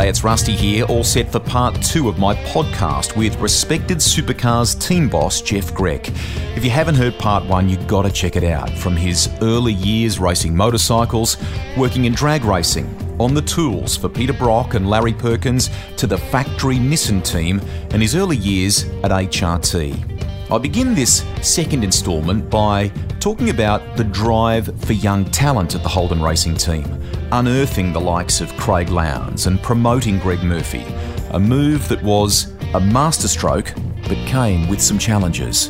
[0.00, 4.80] G'day, it's Rusty here, all set for part two of my podcast with respected supercars
[4.80, 6.08] team boss Jeff Grech.
[6.56, 8.70] If you haven't heard part one, you've got to check it out.
[8.70, 11.36] From his early years racing motorcycles,
[11.76, 12.88] working in drag racing,
[13.20, 18.00] on the tools for Peter Brock and Larry Perkins, to the factory Nissan team, and
[18.00, 20.50] his early years at HRT.
[20.50, 25.88] I begin this second instalment by talking about the drive for young talent at the
[25.88, 26.84] Holden Racing team,
[27.32, 30.86] unearthing the likes of Craig Lowndes and promoting Greg Murphy,
[31.30, 33.74] a move that was a masterstroke
[34.08, 35.68] but came with some challenges.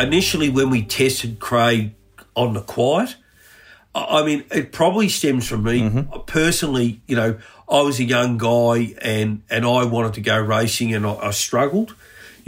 [0.00, 1.94] Initially, when we tested Craig
[2.34, 3.14] on the quiet,
[3.94, 6.20] I mean, it probably stems from me mm-hmm.
[6.26, 7.02] personally.
[7.06, 11.06] You know, I was a young guy and and I wanted to go racing, and
[11.06, 11.94] I, I struggled.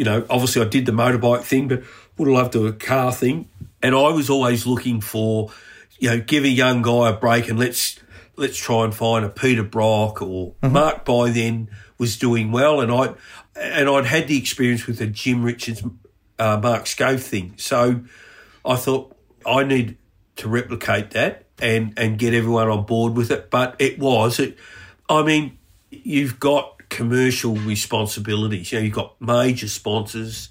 [0.00, 1.82] You know, obviously I did the motorbike thing, but
[2.16, 3.50] would have loved to do a car thing.
[3.82, 5.50] And I was always looking for,
[5.98, 8.00] you know, give a young guy a break and let's
[8.34, 12.90] let's try and find a Peter Brock or Mark by then was doing well, and
[12.90, 13.12] I
[13.54, 15.82] and I'd had the experience with the Jim Richards,
[16.38, 18.00] uh, Mark Skaife thing, so
[18.64, 19.14] I thought
[19.44, 19.98] I need
[20.36, 23.50] to replicate that and and get everyone on board with it.
[23.50, 24.56] But it was, it,
[25.10, 25.58] I mean,
[25.90, 28.70] you've got commercial responsibilities.
[28.70, 30.50] You know, you've got major sponsors,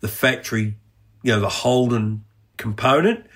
[0.00, 0.76] the factory,
[1.22, 2.24] you know, the Holden
[2.56, 3.26] component,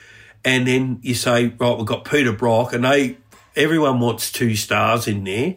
[0.44, 3.18] and then you say, right, we've got Peter Brock, and they
[3.54, 5.56] everyone wants two stars in there.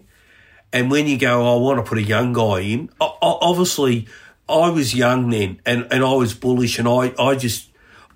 [0.71, 4.07] And when you go, oh, I want to put a young guy in, obviously,
[4.47, 7.69] I was young then and, and I was bullish and I, I just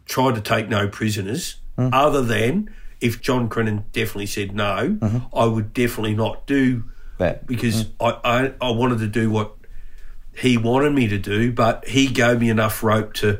[0.05, 1.89] tried to take no prisoners, mm.
[1.91, 5.35] other than if John Crennan definitely said no, mm-hmm.
[5.35, 6.85] I would definitely not do
[7.23, 7.47] That.
[7.47, 9.55] because I, I, I wanted to do what
[10.35, 13.39] he wanted me to do, but he gave me enough rope to.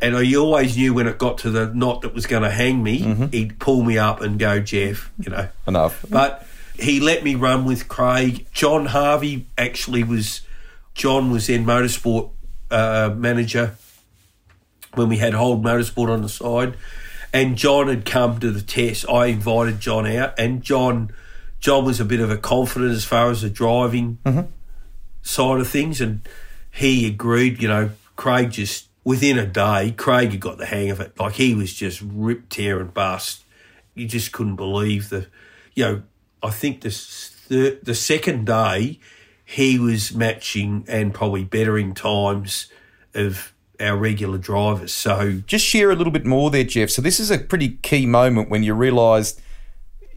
[0.00, 2.82] And I always knew when it got to the knot that was going to hang
[2.82, 5.48] me, he'd pull me up and go, Jeff, you know.
[5.66, 6.04] Enough.
[6.10, 6.46] But
[6.78, 8.46] he let me run with Craig.
[8.52, 10.42] John Harvey actually was,
[10.94, 12.30] John was then motorsport
[12.70, 13.76] uh, manager
[14.94, 16.76] when we had Holden Motorsport on the side.
[17.32, 19.08] And John had come to the test.
[19.08, 21.12] I invited John out, and John,
[21.64, 24.50] John was a bit of a confident as far as the driving mm-hmm.
[25.22, 26.20] side of things, and
[26.70, 27.62] he agreed.
[27.62, 31.18] You know, Craig just within a day, Craig had got the hang of it.
[31.18, 33.44] Like he was just ripped tear, and bust.
[33.94, 35.28] You just couldn't believe the,
[35.72, 36.02] you know.
[36.42, 36.90] I think the
[37.48, 39.00] the, the second day,
[39.46, 42.66] he was matching and probably bettering times
[43.14, 44.92] of our regular drivers.
[44.92, 46.90] So Just share a little bit more there, Jeff.
[46.90, 49.40] So this is a pretty key moment when you realised,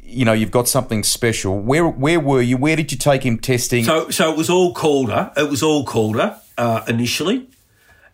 [0.08, 1.60] you know, you've got something special.
[1.60, 2.58] Where where were you?
[2.58, 3.84] Where did you take him testing?
[3.84, 5.32] So, so it was all Calder.
[5.36, 7.50] It was all Calder uh, initially,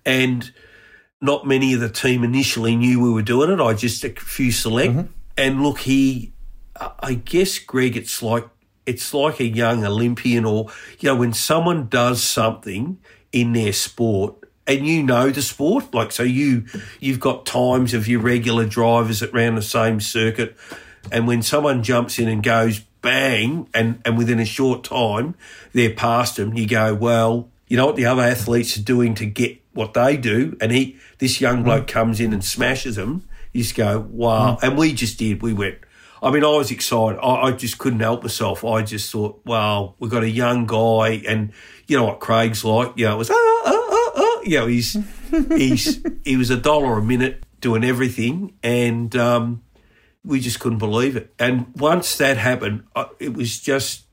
[0.03, 0.51] and
[1.21, 3.61] not many of the team initially knew we were doing it.
[3.61, 6.33] I just a few select, and look, he,
[6.99, 8.47] I guess, Greg, it's like
[8.87, 12.99] it's like a young Olympian, or you know, when someone does something
[13.31, 14.35] in their sport.
[14.65, 16.23] And you know the sport, like so.
[16.23, 16.63] You
[17.01, 20.55] you've got times of your regular drivers that round the same circuit,
[21.11, 25.35] and when someone jumps in and goes bang, and, and within a short time
[25.73, 29.25] they're past him, you go, well, you know what the other athletes are doing to
[29.25, 33.27] get what they do, and he this young bloke comes in and smashes them.
[33.51, 35.41] You just go, wow, and we just did.
[35.41, 35.79] We went.
[36.21, 37.19] I mean, I was excited.
[37.19, 38.63] I, I just couldn't help myself.
[38.63, 41.51] I just thought, wow, we've got a young guy, and
[41.87, 42.93] you know what Craig's like.
[42.95, 44.41] You know, it was ah ah ah ah.
[44.43, 44.97] You know, he's
[45.49, 49.63] he's he was a dollar a minute doing everything, and um,
[50.25, 51.33] we just couldn't believe it.
[51.37, 52.83] And once that happened,
[53.19, 54.03] it was just,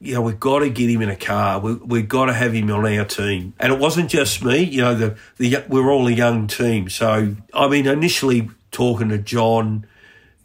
[0.00, 1.58] you know, we've got to get him in a car.
[1.58, 3.54] We, we've got to have him on our team.
[3.58, 4.62] And it wasn't just me.
[4.62, 6.88] You know, the the we are all a young team.
[6.88, 9.86] So I mean, initially talking to John,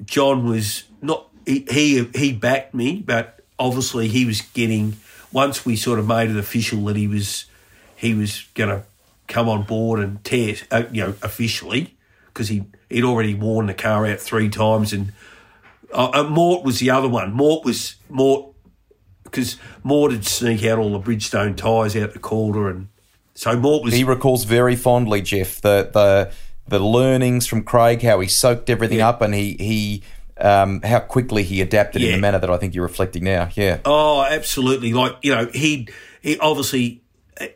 [0.04, 4.98] John was not he he, he backed me, but obviously he was getting
[5.32, 7.46] once we sort of made it official that he was
[7.96, 8.84] he was going to
[9.28, 11.96] come on board and test, uh, you know, officially
[12.28, 12.64] because he
[12.96, 15.12] he'd already worn the car out three times, and
[15.94, 17.34] uh, uh, Mort was the other one.
[17.34, 18.54] Mort was Mort
[19.24, 22.88] because Mort would sneak out all the Bridgestone tyres out the Calder, and
[23.34, 26.32] so Mort was he recalls very fondly, Jeff, the the
[26.68, 29.10] the learnings from Craig, how he soaked everything Yeah.
[29.10, 30.04] up, and he he
[30.38, 33.50] um, how quickly he adapted in the manner that I think you're reflecting now.
[33.56, 33.80] Yeah.
[33.86, 34.92] Oh, absolutely.
[34.92, 37.02] Like, you know, he'd, he obviously,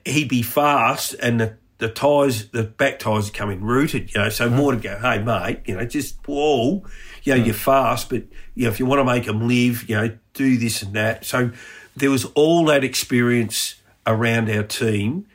[0.05, 4.29] he'd be fast and the, the tyres, the back tyres are coming rooted, you know,
[4.29, 4.55] so mm.
[4.55, 6.83] more to go, hey, mate, you know, just whoa,
[7.23, 7.59] you know, you're mm.
[7.59, 8.23] fast, but,
[8.53, 11.25] you know, if you want to make them live, you know, do this and that.
[11.25, 11.51] So
[11.95, 15.25] there was all that experience around our team,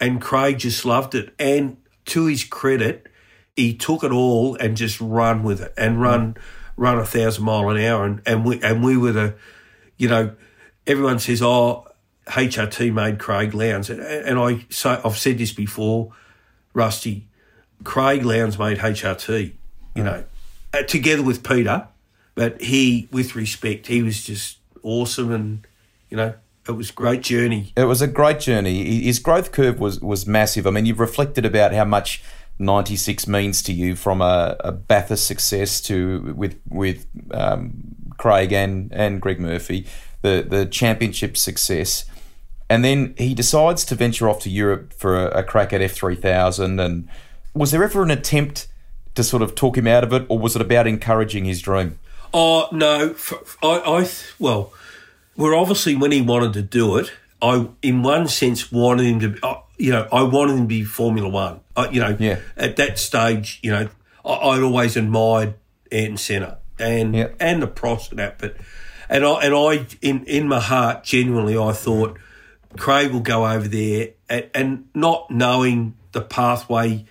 [0.00, 1.34] and Craig just loved it.
[1.38, 3.06] And to his credit,
[3.54, 6.00] he took it all and just run with it and mm.
[6.00, 6.36] run
[6.74, 9.34] run a thousand mile an hour and, and we and we were the
[9.98, 10.34] you know
[10.86, 11.86] everyone says oh
[12.32, 16.12] HRT made Craig Lowndes and, and I say I've said this before
[16.74, 17.26] Rusty
[17.84, 19.52] Craig Lowndes made HRT
[19.94, 20.24] you know
[20.72, 21.88] uh, together with Peter
[22.34, 25.66] but he with respect he was just awesome and
[26.10, 26.34] you know
[26.66, 29.02] it was a great journey It was a great journey.
[29.02, 30.66] His growth curve was was massive.
[30.66, 32.22] I mean, you've reflected about how much
[32.58, 38.92] 96 means to you from a, a Bathurst success to with with um, Craig and
[38.92, 39.86] and Greg Murphy,
[40.22, 42.04] the the championship success.
[42.72, 46.80] And then he decides to venture off to Europe for a, a crack at F3000.
[46.84, 47.08] And
[47.54, 48.66] was there ever an attempt
[49.14, 51.98] to sort of talk him out of it, or was it about encouraging his dream?
[52.32, 54.08] Oh no, f- I, I
[54.38, 54.72] well,
[55.36, 59.46] we're obviously when he wanted to do it, I in one sense wanted him to,
[59.46, 61.60] uh, you know, I wanted him to be Formula One.
[61.76, 62.38] Uh, you know, Yeah.
[62.56, 63.88] at that stage, you know,
[64.24, 65.54] I, I'd always admired
[65.90, 67.28] Ayrton Senna and Yeah.
[67.38, 68.56] and the Prost and that, but
[69.10, 72.16] and I and I in in my heart genuinely I thought
[72.78, 77.04] Craig will go over there and, and not knowing the pathway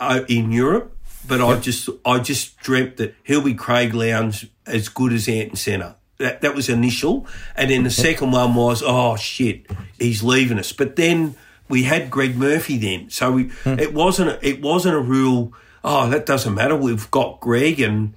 [0.00, 0.96] uh, in Europe,
[1.26, 5.56] but I just I just dreamt that he'll be Craig Lowndes as good as Ayrton
[5.56, 5.96] Senna.
[6.18, 9.66] That that was initial, and then the second one was oh shit,
[9.98, 10.72] he's leaving us.
[10.72, 11.34] But then
[11.68, 15.52] we had Greg Murphy then, so we, it wasn't a- it wasn't a real
[15.82, 16.76] oh that doesn't matter.
[16.76, 18.14] We've got Greg, and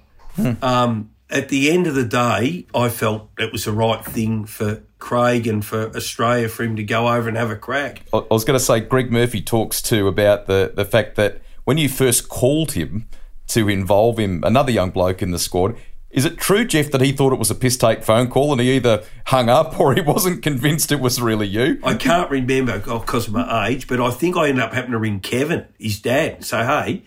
[0.62, 4.82] um, at the end of the day, I felt it was the right thing for
[4.98, 8.02] Craig and for Australia for him to go over and have a crack.
[8.12, 11.78] I was going to say Greg Murphy talks too about the the fact that when
[11.78, 13.06] you first called him
[13.48, 15.76] to involve him, another young bloke in the squad.
[16.10, 18.60] Is it true, Jeff, that he thought it was a piss take phone call and
[18.60, 21.78] he either hung up or he wasn't convinced it was really you?
[21.84, 24.98] I can't remember because of my age, but I think I ended up having to
[24.98, 27.04] ring Kevin, his dad, and say, "Hey,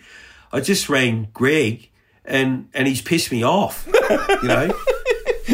[0.52, 1.90] I just rang Greg,
[2.24, 4.72] and and he's pissed me off," you know.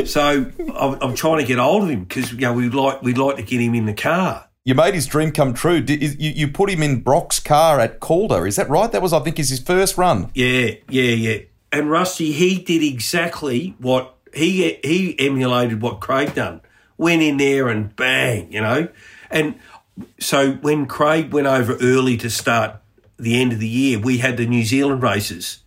[0.05, 3.19] So I'm, I'm trying to get hold of him because you know we'd like we'd
[3.19, 4.49] like to get him in the car.
[4.65, 5.81] You made his dream come true.
[5.81, 8.47] Did, you, you put him in Brock's car at Calder.
[8.47, 8.93] Is that right?
[8.93, 10.31] That was, I think, is his first run.
[10.35, 11.39] Yeah, yeah, yeah.
[11.73, 16.61] And Rusty, he did exactly what he he emulated what Craig done.
[16.99, 18.89] Went in there and bang, you know.
[19.31, 19.59] And
[20.19, 22.77] so when Craig went over early to start
[23.19, 25.61] the end of the year, we had the New Zealand races.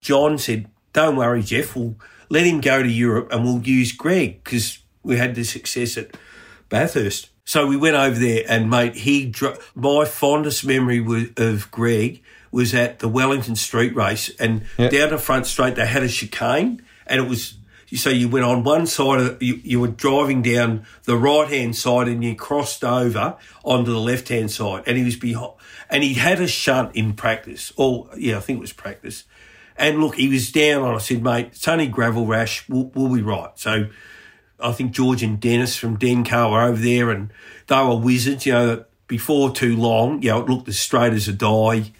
[0.00, 1.74] John said, "Don't worry, Jeff.
[1.74, 1.96] We'll
[2.30, 6.16] let him go to Europe and we'll use Greg because we had the success at
[6.70, 11.70] Bathurst." So we went over there, and mate, he dro- my fondest memory was, of
[11.70, 12.22] Greg
[12.52, 16.80] was at the Wellington Street race, and down the front straight they had a chicane,
[17.06, 17.54] and it was.
[17.92, 21.74] So you went on one side of you, you were driving down the right hand
[21.74, 25.54] side and you crossed over onto the left hand side and he was behind
[25.90, 27.72] and he had a shunt in practice.
[27.76, 29.24] Or yeah, I think it was practice.
[29.80, 30.94] And look, he was down on.
[30.94, 32.68] I said, mate, it's only gravel rash.
[32.68, 33.50] We'll, we'll be right.
[33.58, 33.88] So
[34.60, 37.32] I think George and Dennis from Dencar were over there and
[37.66, 41.26] they were wizards, you know, before too long, you know, it looked as straight as
[41.26, 41.92] a die.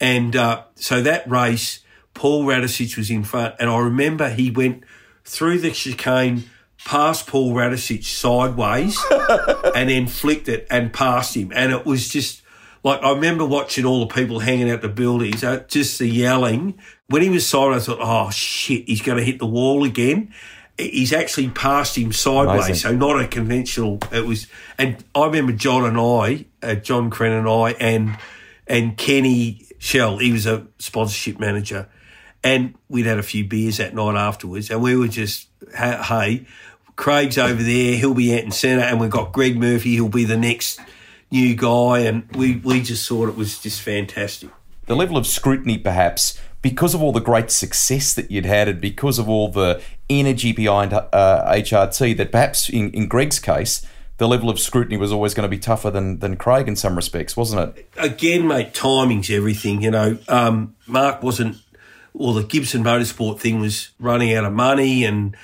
[0.00, 1.80] And uh, so that race,
[2.14, 3.54] Paul Radisich was in front.
[3.60, 4.84] And I remember he went
[5.24, 6.44] through the chicane
[6.84, 8.98] past Paul Radisich sideways
[9.74, 11.52] and then flicked it and passed him.
[11.54, 12.42] And it was just
[12.82, 16.78] like, I remember watching all the people hanging out the buildings, uh, just the yelling.
[17.08, 20.32] When he was sideways, I thought, oh shit, he's going to hit the wall again.
[20.76, 22.74] He's actually passed him sideways, Amazing.
[22.74, 23.98] so not a conventional.
[24.12, 24.46] It was,
[24.76, 28.16] and I remember John and I, uh, John Crenn and I, and
[28.66, 31.88] and Kenny Shell, he was a sponsorship manager,
[32.44, 36.46] and we'd had a few beers that night afterwards, and we were just, hey,
[36.94, 40.24] Craig's over there, he'll be out in centre, and we've got Greg Murphy, he'll be
[40.24, 40.78] the next
[41.30, 44.50] new guy, and we we just thought it was just fantastic.
[44.86, 48.80] the level of scrutiny, perhaps, because of all the great success that you'd had and
[48.80, 53.86] because of all the energy behind uh, HRT, that perhaps in, in Greg's case,
[54.18, 56.96] the level of scrutiny was always going to be tougher than, than Craig in some
[56.96, 57.88] respects, wasn't it?
[57.96, 59.80] again, mate, timing's everything.
[59.82, 61.56] You know, um, Mark wasn't,
[62.12, 65.36] well, the Gibson Motorsport thing was running out of money, and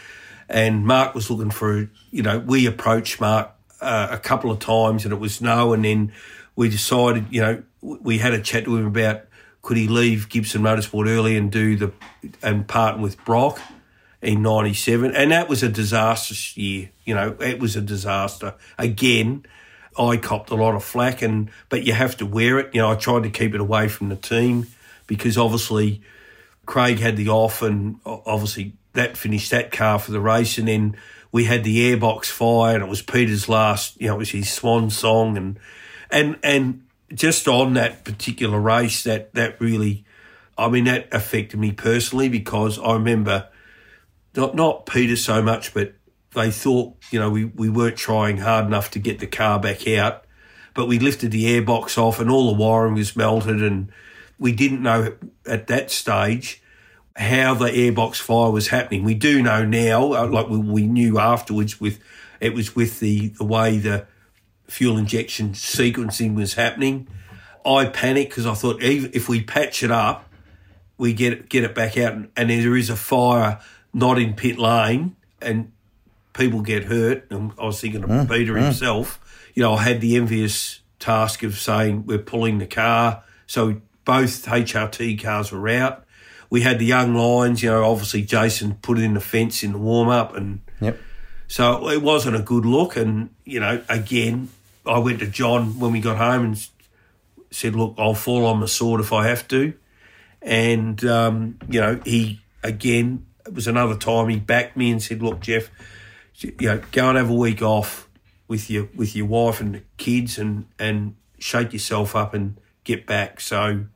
[0.49, 5.05] and Mark was looking for, you know, we approached Mark uh, a couple of times,
[5.05, 6.13] and it was no, and then
[6.57, 9.23] we decided, you know, we had a chat to him about
[9.65, 11.93] could he leave Gibson Motorsport early and do the
[12.41, 13.61] and partner with Brock
[14.23, 16.91] in '97, and that was a disastrous year.
[17.05, 19.45] You know, it was a disaster again
[19.99, 22.75] I copped a lot of flack, and but you have to wear it.
[22.75, 24.67] You know, I tried to keep it away from the team
[25.07, 26.03] because obviously
[26.67, 30.97] Craig had the off, and obviously that finished that car for the race, and then
[31.31, 34.01] we had the airbox fire, and it was Peter's last.
[34.01, 35.59] You know, it was his swan song, and
[36.11, 36.84] and and
[37.15, 40.05] just on that particular race, that that really,
[40.59, 43.49] I mean, that affected me personally because I remember
[44.37, 45.95] not not Peter so much, but
[46.35, 49.87] they thought, you know, we, we weren't trying hard enough to get the car back
[49.89, 50.25] out.
[50.75, 53.93] But we lifted the airbox off and all the wiring was melted and
[54.39, 55.15] we didn't know
[55.47, 56.61] at that stage
[57.17, 59.05] how the airbox fire was happening.
[59.05, 62.01] We do know now, uh, like we, we knew afterwards with
[62.41, 64.07] it was with the, the way the
[64.75, 67.07] fuel injection sequencing was happening.
[67.65, 70.29] I panicked because I thought if we patch it up,
[70.99, 73.61] we get it, get it back out, and, and there is a fire
[73.93, 75.71] not in pit lane, and
[76.33, 77.31] people get hurt.
[77.31, 78.65] And I was thinking of mm, Peter mm.
[78.65, 79.21] himself.
[79.55, 83.23] You know, I had the envious task of saying we're pulling the car.
[83.47, 86.05] So both HRT cars were out.
[86.51, 87.63] We had the young lines.
[87.63, 90.99] You know, obviously Jason put it in the fence in the warm up, and yep.
[91.47, 92.97] so it wasn't a good look.
[92.97, 94.49] And you know, again,
[94.87, 96.69] I went to John when we got home and
[97.51, 99.75] said, "Look, I'll fall on the sword if I have to."
[100.43, 105.23] And um, you know, he again it was another time he backed me and said,
[105.23, 105.71] "Look, Jeff,
[106.37, 108.09] you know, go and have a week off
[108.49, 113.07] with your with your wife and the kids, and and shake yourself up and get
[113.07, 113.87] back." So,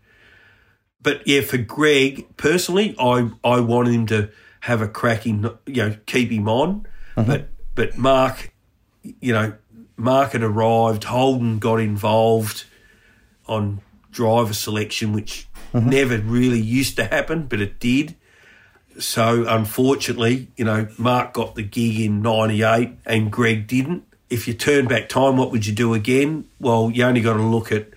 [1.02, 4.30] but yeah, for Greg personally, I I wanted him to
[4.60, 7.30] have a cracking, you know, keep him on, mm-hmm.
[7.30, 8.52] but but Mark,
[9.02, 9.54] you know,
[9.98, 12.64] Mark had arrived, Holden got involved
[13.46, 13.80] on
[14.12, 15.88] driver selection, which mm-hmm.
[15.88, 18.14] never really used to happen, but it did.
[18.98, 24.04] So unfortunately, you know, Mark got the gig in '98 and Greg didn't.
[24.30, 26.46] If you turn back time, what would you do again?
[26.60, 27.88] Well, you only got to look at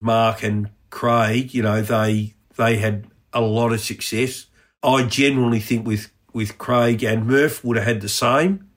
[0.00, 1.54] Mark and Craig.
[1.54, 4.46] You know, they they had a lot of success.
[4.82, 8.68] I generally think with with Craig and Murph would have had the same.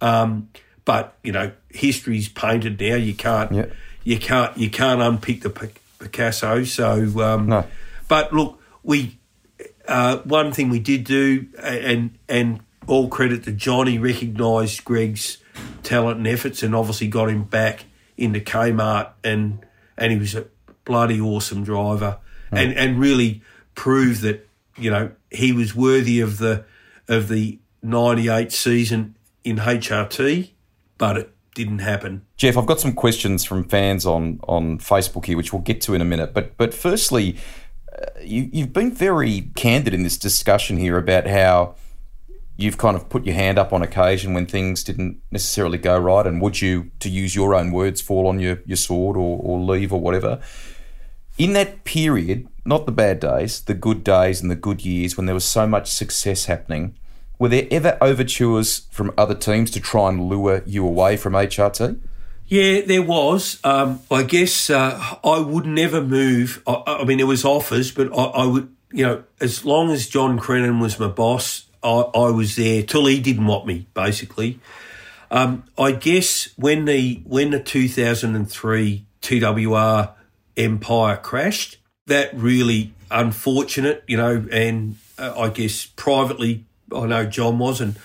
[0.00, 0.48] Um,
[0.84, 2.96] but you know, history's painted now.
[2.96, 3.66] You can't yeah.
[4.04, 5.50] you can't you can't unpick the
[5.98, 6.64] Picasso.
[6.64, 7.66] So, um, no.
[8.08, 9.18] but look, we
[9.88, 15.38] uh, one thing we did do, and and all credit to Johnny, recognised Greg's
[15.82, 17.84] talent and efforts, and obviously got him back
[18.16, 19.64] into Kmart, and
[19.96, 20.46] and he was a
[20.84, 22.18] bloody awesome driver,
[22.50, 22.58] mm.
[22.58, 23.42] and and really
[23.74, 26.64] proved that you know he was worthy of the
[27.08, 30.50] of the '98 season in HRT,
[31.02, 32.24] but it didn't happen.
[32.36, 35.94] Jeff, I've got some questions from fans on on Facebook here, which we'll get to
[35.94, 36.32] in a minute.
[36.32, 37.38] But but firstly,
[37.92, 41.74] uh, you, you've been very candid in this discussion here about how
[42.56, 46.24] you've kind of put your hand up on occasion when things didn't necessarily go right,
[46.24, 49.58] and would you, to use your own words, fall on your, your sword or, or
[49.58, 50.40] leave or whatever.
[51.36, 55.26] In that period, not the bad days, the good days and the good years when
[55.26, 56.96] there was so much success happening,
[57.42, 61.98] were there ever overtures from other teams to try and lure you away from HRT?
[62.46, 63.58] Yeah, there was.
[63.64, 66.62] Um, I guess uh, I would never move.
[66.68, 70.06] I, I, mean, there was offers, but I, I, would, you know, as long as
[70.06, 73.88] John Crennan was my boss, I, I was there till he didn't want me.
[73.92, 74.60] Basically,
[75.32, 80.12] um, I guess when the when the two thousand and three TWR
[80.56, 87.58] Empire crashed, that really unfortunate, you know, and uh, I guess privately, I know John
[87.58, 87.96] was and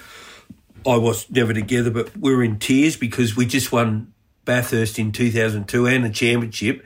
[0.86, 4.14] I was never together, but we were in tears because we just won
[4.46, 6.86] Bathurst in 2002 and a championship.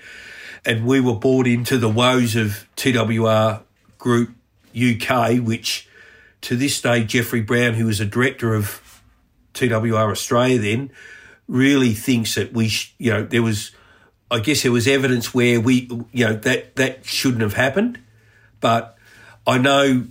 [0.66, 3.62] And we were brought into the woes of TWR
[3.98, 4.32] Group
[4.76, 5.88] UK, which
[6.42, 9.02] to this day, Jeffrey Brown, who was a director of
[9.54, 10.92] TWR Australia then,
[11.48, 13.72] really thinks that we, sh- you know, there was,
[14.30, 18.00] I guess there was evidence where we, you know, that, that shouldn't have happened.
[18.60, 18.98] But
[19.46, 20.06] I know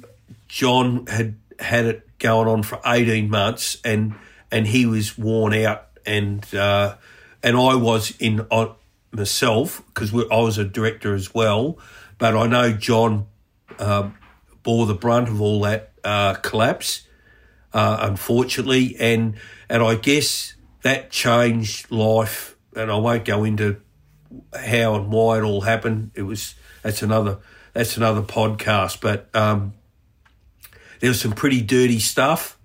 [0.49, 4.15] John had had it going on for 18 months and,
[4.51, 6.97] and he was worn out and, uh,
[7.43, 8.73] and I was in uh,
[9.13, 11.79] myself because I was a director as well.
[12.19, 13.27] But I know John
[13.79, 14.17] um,
[14.63, 17.07] bore the brunt of all that uh, collapse,
[17.73, 19.37] uh, unfortunately, and
[19.69, 22.57] and I guess that changed life.
[22.77, 23.81] And I won't go into
[24.55, 26.13] how and why it all happened.
[26.15, 27.39] It was that's another
[27.73, 29.01] that's another podcast.
[29.01, 29.73] But um,
[31.01, 32.59] there was some pretty dirty stuff,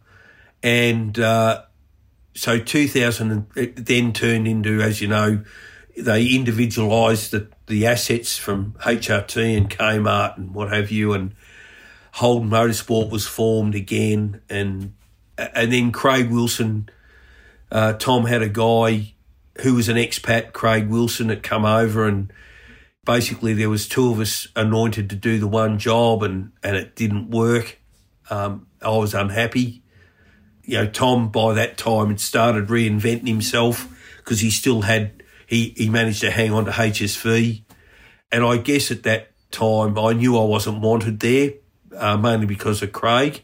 [0.62, 1.64] and uh,
[2.34, 5.44] so 2000 then turned into, as you know,
[5.98, 11.34] they individualised the, the assets from HRT and Kmart and what have you, and
[12.14, 14.94] Holden Motorsport was formed again, and
[15.38, 16.90] and then Craig Wilson,
[17.72, 19.14] uh, Tom had a guy
[19.62, 22.32] who was an expat, Craig Wilson, had come over and
[23.06, 26.96] basically there was two of us anointed to do the one job and, and it
[26.96, 27.80] didn't work.
[28.30, 29.84] Um, I was unhappy.
[30.64, 35.74] You know, Tom by that time had started reinventing himself because he still had, he,
[35.78, 37.64] he managed to hang on to HSV.
[38.32, 41.54] And I guess at that time I knew I wasn't wanted there,
[41.96, 43.44] uh, mainly because of Craig.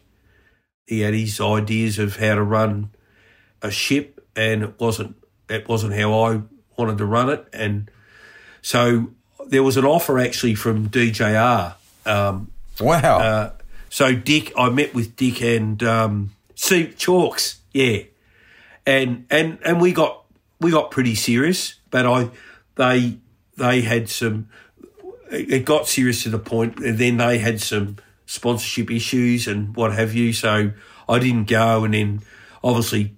[0.88, 2.90] He had his ideas of how to run
[3.62, 5.16] a ship and it wasn't,
[5.48, 6.42] it wasn't how I
[6.78, 7.48] wanted to run it.
[7.54, 7.90] And
[8.62, 9.12] so
[9.48, 11.76] there was an offer actually from DJR.
[12.06, 13.20] Um, wow.
[13.20, 13.52] Uh,
[13.92, 18.04] so Dick, I met with Dick and um, Chalks, yeah,
[18.86, 20.24] and and and we got
[20.62, 22.30] we got pretty serious, but I
[22.76, 23.18] they
[23.58, 24.48] they had some.
[25.30, 29.92] It got serious to the point, and then they had some sponsorship issues and what
[29.92, 30.32] have you.
[30.32, 30.72] So
[31.10, 32.22] I didn't go, and then
[32.64, 33.18] obviously,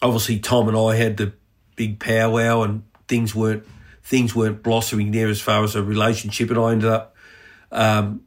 [0.00, 1.32] obviously Tom and I had the
[1.74, 3.64] big powwow, and things weren't
[4.04, 7.16] things weren't blossoming there as far as a relationship, and I ended up
[7.72, 8.20] um,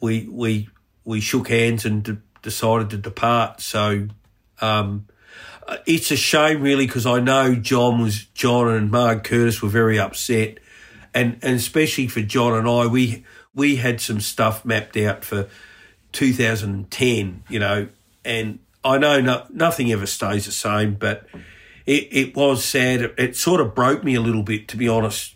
[0.00, 0.70] we we
[1.06, 3.62] we shook hands and d- decided to depart.
[3.62, 4.08] So
[4.60, 5.06] um,
[5.86, 9.98] it's a shame, really, because I know John was John and Marg Curtis were very
[9.98, 10.58] upset,
[11.14, 15.48] and and especially for John and I, we we had some stuff mapped out for
[16.12, 17.88] 2010, you know,
[18.24, 21.26] and I know no, nothing ever stays the same, but
[21.86, 23.00] it, it was sad.
[23.00, 25.34] It, it, sort of broke me a little bit, to be honest,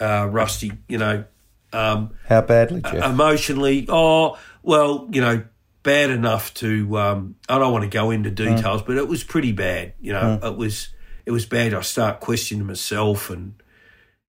[0.00, 0.72] uh, Rusty.
[0.88, 1.24] You know,
[1.72, 3.04] um, how badly, Jeff?
[3.04, 5.44] Emotionally, oh well, you know,
[5.82, 6.98] bad enough to.
[6.98, 8.86] Um, I don't want to go into details, mm.
[8.86, 9.94] but it was pretty bad.
[9.98, 10.46] You know, mm.
[10.46, 10.90] it was
[11.24, 11.72] it was bad.
[11.72, 13.54] I start questioning myself, and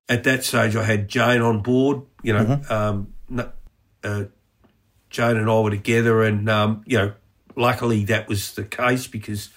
[0.08, 2.04] at that stage, I had Jane on board.
[2.24, 2.74] You know, mm-hmm.
[2.74, 3.14] um,
[4.02, 4.24] uh,
[5.10, 7.14] Jane and I were together, and um, you know,
[7.58, 9.50] luckily that was the case because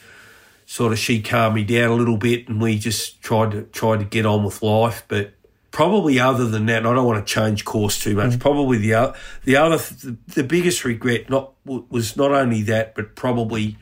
[0.66, 4.00] sort of she calmed me down a little bit, and we just tried to tried
[4.00, 5.04] to get on with life.
[5.06, 5.34] But
[5.72, 8.32] probably other than that, I don't want to change course too much.
[8.32, 8.40] Mm.
[8.40, 13.16] Probably the other, the other, the, the biggest regret not was not only that, but
[13.16, 13.78] probably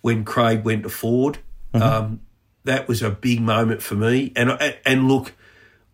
[0.00, 1.38] when Craig went to Ford.
[1.74, 1.82] Mm-hmm.
[1.82, 2.20] Um,
[2.64, 4.32] that was a big moment for me.
[4.36, 4.50] And
[4.86, 5.34] and look,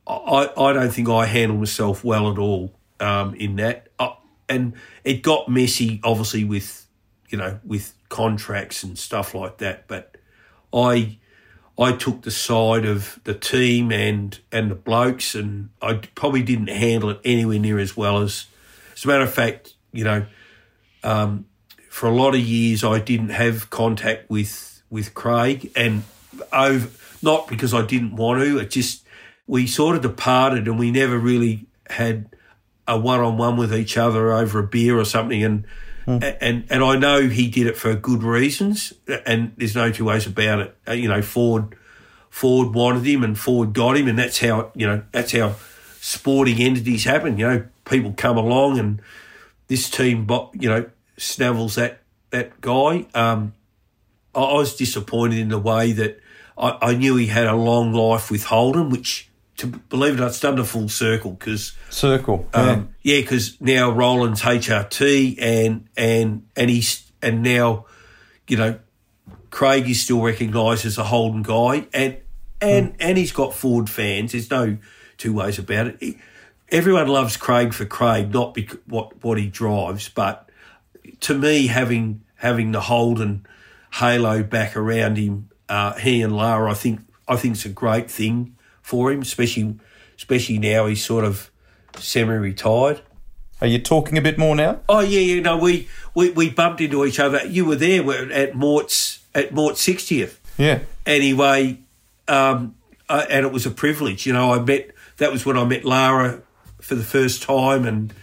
[0.06, 3.88] I I don't think I handled myself well at all um, in that.
[3.98, 4.14] Uh,
[4.48, 6.86] and it got messy, obviously with
[7.28, 9.88] you know with contracts and stuff like that.
[9.88, 10.16] But
[10.72, 11.17] I
[11.78, 16.68] I took the side of the team and and the blokes, and I probably didn't
[16.68, 18.46] handle it anywhere near as well as.
[18.94, 20.26] As a matter of fact, you know,
[21.04, 21.46] um,
[21.88, 26.02] for a lot of years I didn't have contact with with Craig, and
[26.52, 26.88] over
[27.22, 28.58] not because I didn't want to.
[28.58, 29.04] It just
[29.46, 32.28] we sort of departed, and we never really had
[32.86, 35.64] a one on one with each other over a beer or something, and
[36.08, 36.38] Mm.
[36.40, 38.94] And and I know he did it for good reasons,
[39.26, 40.76] and there's no two ways about it.
[40.88, 41.76] Uh, you know, Ford
[42.30, 45.56] Ford wanted him, and Ford got him, and that's how you know that's how
[46.00, 47.36] sporting entities happen.
[47.36, 49.02] You know, people come along, and
[49.66, 53.06] this team, you know, snavels that that guy.
[53.12, 53.52] Um,
[54.34, 56.22] I, I was disappointed in the way that
[56.56, 59.27] I, I knew he had a long life with Holden, which
[59.58, 63.56] to believe it or not, it's done a full circle because circle, um, yeah, because
[63.60, 67.86] yeah, now Roland's HRT and and and he's and now,
[68.46, 68.78] you know,
[69.50, 72.18] Craig is still recognised as a Holden guy, and
[72.60, 72.96] and mm.
[73.00, 74.32] and he's got Ford fans.
[74.32, 74.78] There's no
[75.16, 75.96] two ways about it.
[75.98, 76.18] He,
[76.70, 80.48] everyone loves Craig for Craig, not because what what he drives, but
[81.20, 83.44] to me, having having the Holden
[83.94, 88.08] halo back around him, uh, he and Lara, I think I think it's a great
[88.08, 88.54] thing
[88.88, 89.76] for him, especially
[90.16, 91.50] especially now he's sort of
[91.96, 93.02] semi-retired.
[93.60, 94.80] Are you talking a bit more now?
[94.88, 97.44] Oh yeah, you know we, we, we bumped into each other.
[97.46, 100.40] You were there at Mort's at Mort's sixtieth.
[100.56, 100.80] Yeah.
[101.04, 101.80] Anyway,
[102.28, 102.76] um,
[103.10, 104.24] uh, and it was a privilege.
[104.24, 106.40] You know, I met that was when I met Lara
[106.80, 108.14] for the first time, and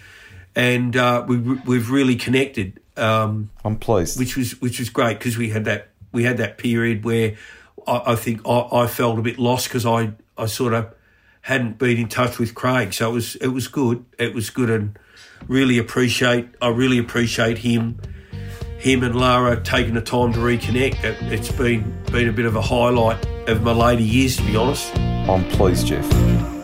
[0.55, 2.79] and uh, we we've really connected.
[2.97, 6.57] Um, I'm pleased, which was which was great because we had that we had that
[6.57, 7.35] period where
[7.85, 10.93] I, I think I, I felt a bit lost because I I sort of
[11.41, 14.05] hadn't been in touch with Craig, so it was it was good.
[14.17, 14.97] It was good, and
[15.47, 16.49] really appreciate.
[16.61, 17.99] I really appreciate him,
[18.77, 21.03] him and Lara taking the time to reconnect.
[21.03, 24.55] It, has been been a bit of a highlight of my later years, to be
[24.55, 24.95] honest.
[24.97, 26.54] I'm pleased, Jeff.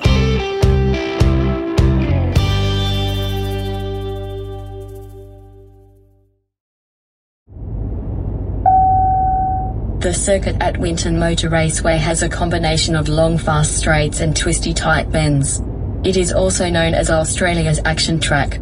[10.01, 14.73] The circuit at Winton Motor Raceway has a combination of long fast straights and twisty
[14.73, 15.61] tight bends.
[16.03, 18.59] It is also known as Australia's action track.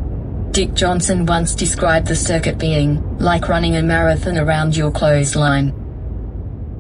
[0.52, 5.74] Dick Johnson once described the circuit being like running a marathon around your clothesline.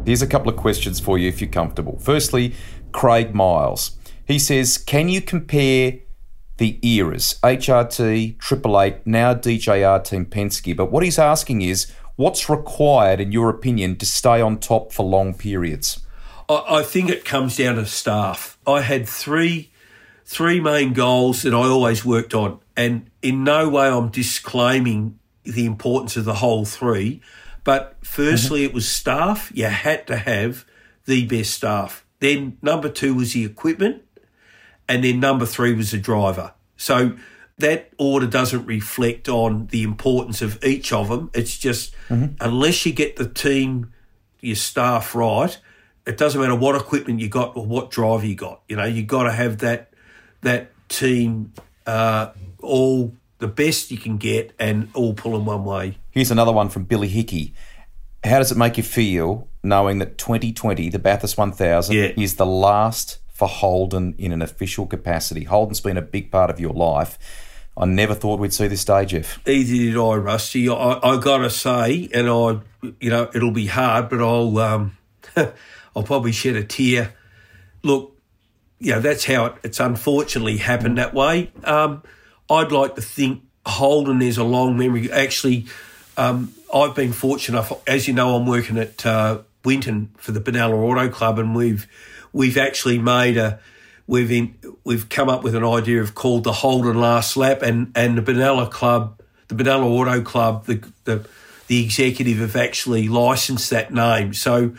[0.05, 1.97] Here's a couple of questions for you if you're comfortable.
[1.97, 2.53] Firstly,
[2.91, 3.91] Craig Miles.
[4.25, 5.99] He says, Can you compare
[6.57, 10.75] the eras, HRT, Triple Eight, now DJR Team Penske?
[10.75, 11.89] But what he's asking is,
[12.19, 16.01] what's required, in your opinion, to stay on top for long periods?
[16.49, 18.57] I, I think it comes down to staff.
[18.67, 19.71] I had three
[20.25, 25.65] three main goals that I always worked on, and in no way I'm disclaiming the
[25.65, 27.21] importance of the whole three.
[27.63, 28.69] But firstly, mm-hmm.
[28.69, 29.51] it was staff.
[29.55, 30.65] You had to have
[31.05, 32.05] the best staff.
[32.19, 34.03] Then number two was the equipment,
[34.89, 36.53] and then number three was the driver.
[36.75, 37.17] So
[37.59, 41.29] that order doesn't reflect on the importance of each of them.
[41.33, 42.33] It's just mm-hmm.
[42.39, 43.93] unless you get the team,
[44.41, 45.57] your staff right,
[46.05, 48.61] it doesn't matter what equipment you got or what driver you got.
[48.67, 49.93] You know, you got to have that
[50.41, 51.53] that team
[51.85, 55.97] uh, all the best you can get and all pulling one way.
[56.11, 57.53] Here's another one from Billy Hickey.
[58.23, 62.11] How does it make you feel knowing that 2020, the Bathurst 1000, yeah.
[62.17, 65.45] is the last for Holden in an official capacity?
[65.45, 67.17] Holden's been a big part of your life.
[67.79, 69.39] I never thought we'd see this day, Jeff.
[69.47, 70.67] Either did I, Rusty.
[70.67, 72.59] I, I got to say, and I,
[72.99, 74.97] you know, it'll be hard, but I'll, um,
[75.95, 77.13] I'll probably shed a tear.
[77.81, 78.17] Look,
[78.79, 81.51] you know, that's how it, it's unfortunately happened that way.
[81.63, 82.03] Um,
[82.49, 85.09] I'd like to think Holden is a long memory.
[85.09, 85.67] Actually,
[86.17, 90.41] um, I've been fortunate enough, as you know, I'm working at uh, Winton for the
[90.41, 91.87] Benalla Auto Club, and we've
[92.33, 93.59] we've actually made a
[94.05, 97.91] we've in, we've come up with an idea of called the Holden Last Lap, and
[97.95, 101.27] and the Benalla Club, the Benalla Auto Club, the the
[101.67, 104.33] the executive have actually licensed that name.
[104.33, 104.73] So,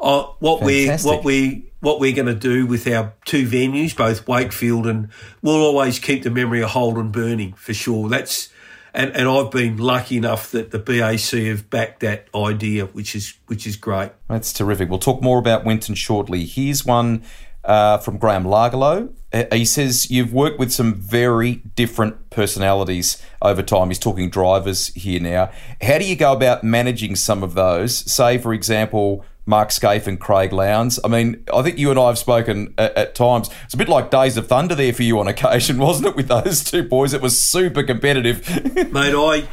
[0.00, 4.26] uh, what we what we what we're going to do with our two venues, both
[4.26, 5.08] Wakefield and
[5.42, 8.08] we'll always keep the memory of Holden burning for sure.
[8.08, 8.48] That's
[8.94, 13.34] and, and I've been lucky enough that the BAC have backed that idea, which is
[13.48, 14.12] which is great.
[14.28, 14.88] That's terrific.
[14.88, 16.44] We'll talk more about Winton shortly.
[16.44, 17.22] Here's one
[17.64, 19.12] uh, from Graham Lagerlow.
[19.34, 23.88] Uh, he says you've worked with some very different personalities over time.
[23.88, 25.50] He's talking drivers here now.
[25.82, 27.96] How do you go about managing some of those?
[28.10, 31.00] Say, for example, Mark Skaife and Craig Lowndes.
[31.04, 33.50] I mean, I think you and I have spoken at, at, times.
[33.64, 36.28] It's a bit like Days of Thunder there for you on occasion, wasn't it, with
[36.28, 37.12] those two boys?
[37.12, 38.48] It was super competitive.
[38.92, 39.48] Mate, I,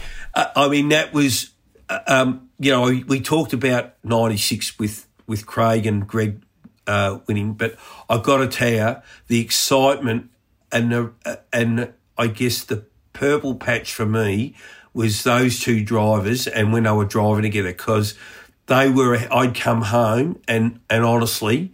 [0.56, 1.50] I mean, that was,
[1.90, 6.44] uh, um, you know, we talked about 96 with, with Craig and Greg
[6.92, 7.76] uh, winning, but
[8.10, 10.30] I've got to tell you, the excitement
[10.72, 14.56] and, the, and I guess the purple patch for me
[14.94, 18.16] was those two drivers and when they were driving together because–
[18.72, 21.74] they were, I'd come home and, and honestly,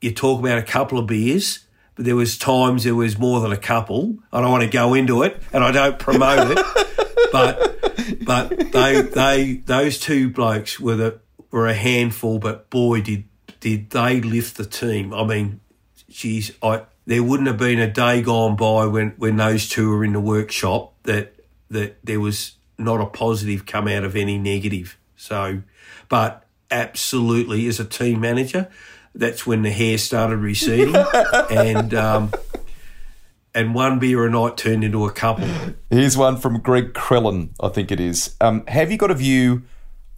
[0.00, 1.60] you talk about a couple of beers,
[1.94, 4.18] but there was times there was more than a couple.
[4.32, 9.00] I don't want to go into it and I don't promote it, but, but they,
[9.00, 13.24] they, those two blokes were the, were a handful, but boy, did,
[13.60, 15.12] did they lift the team.
[15.12, 15.60] I mean,
[16.08, 20.04] geez, I, there wouldn't have been a day gone by when, when those two were
[20.04, 21.34] in the workshop that,
[21.70, 24.98] that there was not a positive come out of any negative.
[25.16, 25.62] So,
[26.08, 28.68] but absolutely, as a team manager,
[29.14, 30.94] that's when the hair started receding,
[31.50, 32.32] and um,
[33.54, 35.48] and one beer a night turned into a couple.
[35.90, 38.36] Here's one from Greg Crellin, I think it is.
[38.40, 39.64] Um, have you got a view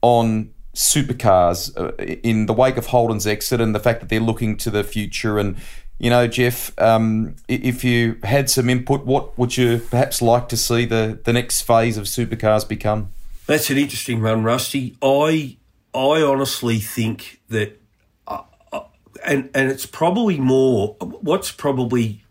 [0.03, 4.57] on supercars uh, in the wake of Holden's exit and the fact that they're looking
[4.59, 5.57] to the future and
[6.01, 10.57] you know, Jeff, um, if you had some input, what would you perhaps like to
[10.57, 13.13] see the, the next phase of supercars become?
[13.47, 14.97] That's an interesting one, Rusty.
[15.03, 15.59] I
[15.93, 17.79] I honestly think that,
[18.27, 18.85] uh, uh,
[19.27, 20.97] and and it's probably more.
[21.01, 22.25] What's probably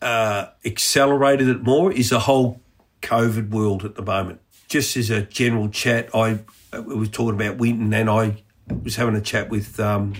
[0.00, 2.60] uh, accelerated it more is the whole
[3.02, 4.40] COVID world at the moment.
[4.70, 6.38] Just as a general chat, I,
[6.72, 8.42] was talking about Winton, and I
[8.82, 10.14] was having a chat with um,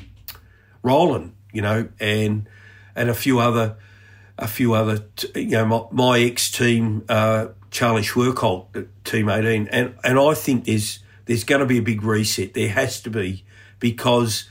[0.82, 2.46] Roland, you know, and
[2.94, 3.76] and a few other
[4.36, 9.94] a few other, you know, my, my ex team, uh, Charlie Schwerkolt, Team 18, and
[10.02, 12.54] and I think there's there's going to be a big reset.
[12.54, 13.44] There has to be
[13.78, 14.48] because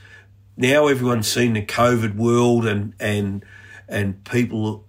[0.56, 3.44] now everyone's seen the COVID world and and
[3.88, 4.86] and people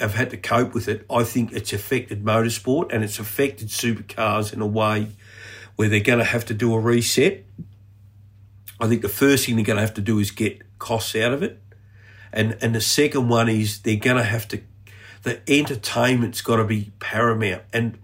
[0.00, 1.04] have had to cope with it.
[1.10, 5.08] I think it's affected motorsport and it's affected supercars in a way
[5.76, 7.44] where they're going to have to do a reset.
[8.80, 11.32] I think the first thing they're going to have to do is get costs out
[11.32, 11.60] of it.
[12.32, 14.60] And and the second one is they're going to have to
[15.22, 17.62] the entertainment's got to be paramount.
[17.72, 17.98] And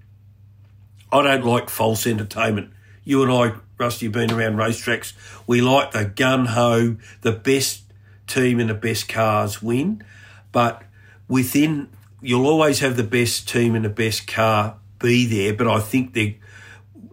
[1.10, 2.72] I don't like false entertainment
[3.04, 5.12] you and I, Rusty, have been around racetracks.
[5.46, 7.82] We like the gun ho, the best
[8.26, 10.04] team and the best cars win.
[10.52, 10.82] But
[11.32, 11.88] within,
[12.20, 15.54] you'll always have the best team and the best car be there.
[15.54, 16.34] But I think there,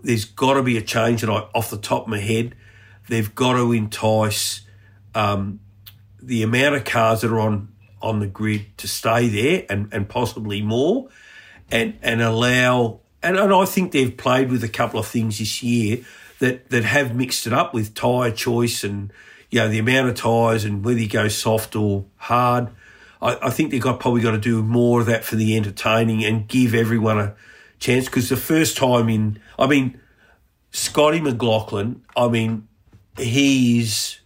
[0.04, 1.24] there's got to be a change.
[1.24, 2.54] And I, off the top of my head,
[3.08, 4.62] they've got to entice
[5.16, 5.62] um,
[6.22, 7.70] the amount of cars that are on
[8.02, 11.08] on the grid to stay there and, and possibly more,
[11.72, 13.00] and and allow.
[13.24, 16.04] And, and I think they've played with a couple of things this year
[16.40, 19.14] that that have mixed it up with tyre choice and
[19.50, 22.68] you know the amount of tyres and whether you go soft or hard.
[23.22, 26.24] I, I think they've got probably got to do more of that for the entertaining
[26.24, 27.36] and give everyone a
[27.80, 30.00] chance because the first time in, I mean,
[30.72, 32.68] Scotty McLaughlin, I mean,
[33.18, 34.20] he's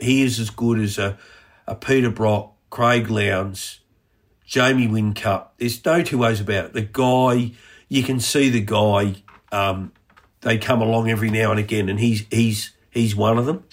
[0.00, 1.18] he is as good as a,
[1.66, 3.80] a Peter Brock, Craig Lowndes,
[4.46, 5.48] Jamie Whincup.
[5.58, 6.72] There's no two ways about it.
[6.72, 7.52] The guy,
[7.88, 9.22] you can see the guy.
[9.52, 9.92] Um,
[10.40, 13.64] they come along every now and again, and he's he's he's one of them.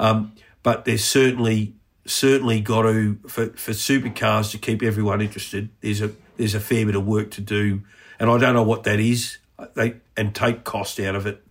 [0.00, 1.75] Um, but there's certainly
[2.06, 5.68] certainly got to for, for supercars to keep everyone interested.
[5.80, 7.82] There's a there's a fair bit of work to do,
[8.18, 9.38] and I don't know what that is.
[9.74, 11.42] They and take cost out of it.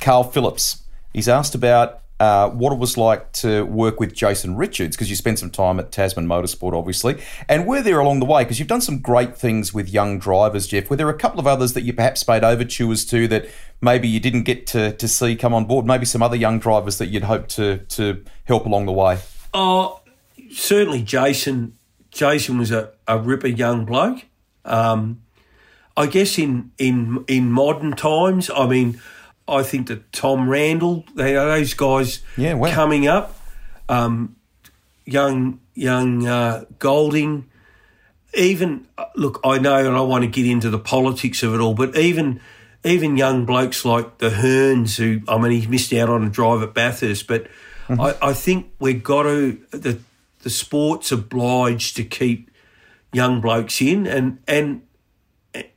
[0.00, 4.96] Carl Phillips, he's asked about uh, what it was like to work with Jason Richards
[4.96, 8.44] because you spent some time at Tasman Motorsport, obviously, and were there along the way
[8.44, 10.88] because you've done some great things with young drivers, Jeff.
[10.90, 13.46] Were there a couple of others that you perhaps made overtures to that
[13.80, 15.86] maybe you didn't get to, to see come on board?
[15.86, 19.18] Maybe some other young drivers that you'd hope to to help along the way.
[19.52, 20.00] Oh,
[20.54, 21.76] certainly Jason.
[22.10, 24.24] Jason was a, a ripper young bloke.
[24.64, 25.22] Um,
[25.96, 29.00] I guess in in in modern times, I mean,
[29.46, 32.72] I think that Tom Randle, they are those guys yeah, wow.
[32.72, 33.38] coming up,
[33.88, 34.36] um,
[35.04, 37.48] young young uh, Golding.
[38.36, 41.74] Even look, I know, and I want to get into the politics of it all,
[41.74, 42.40] but even
[42.82, 46.62] even young blokes like the Hearns, who I mean, he missed out on a drive
[46.62, 47.44] at Bathurst, but
[47.86, 48.00] mm-hmm.
[48.00, 50.00] I, I think we've got to the
[50.44, 52.50] the sport's obliged to keep
[53.14, 54.82] young blokes in, and and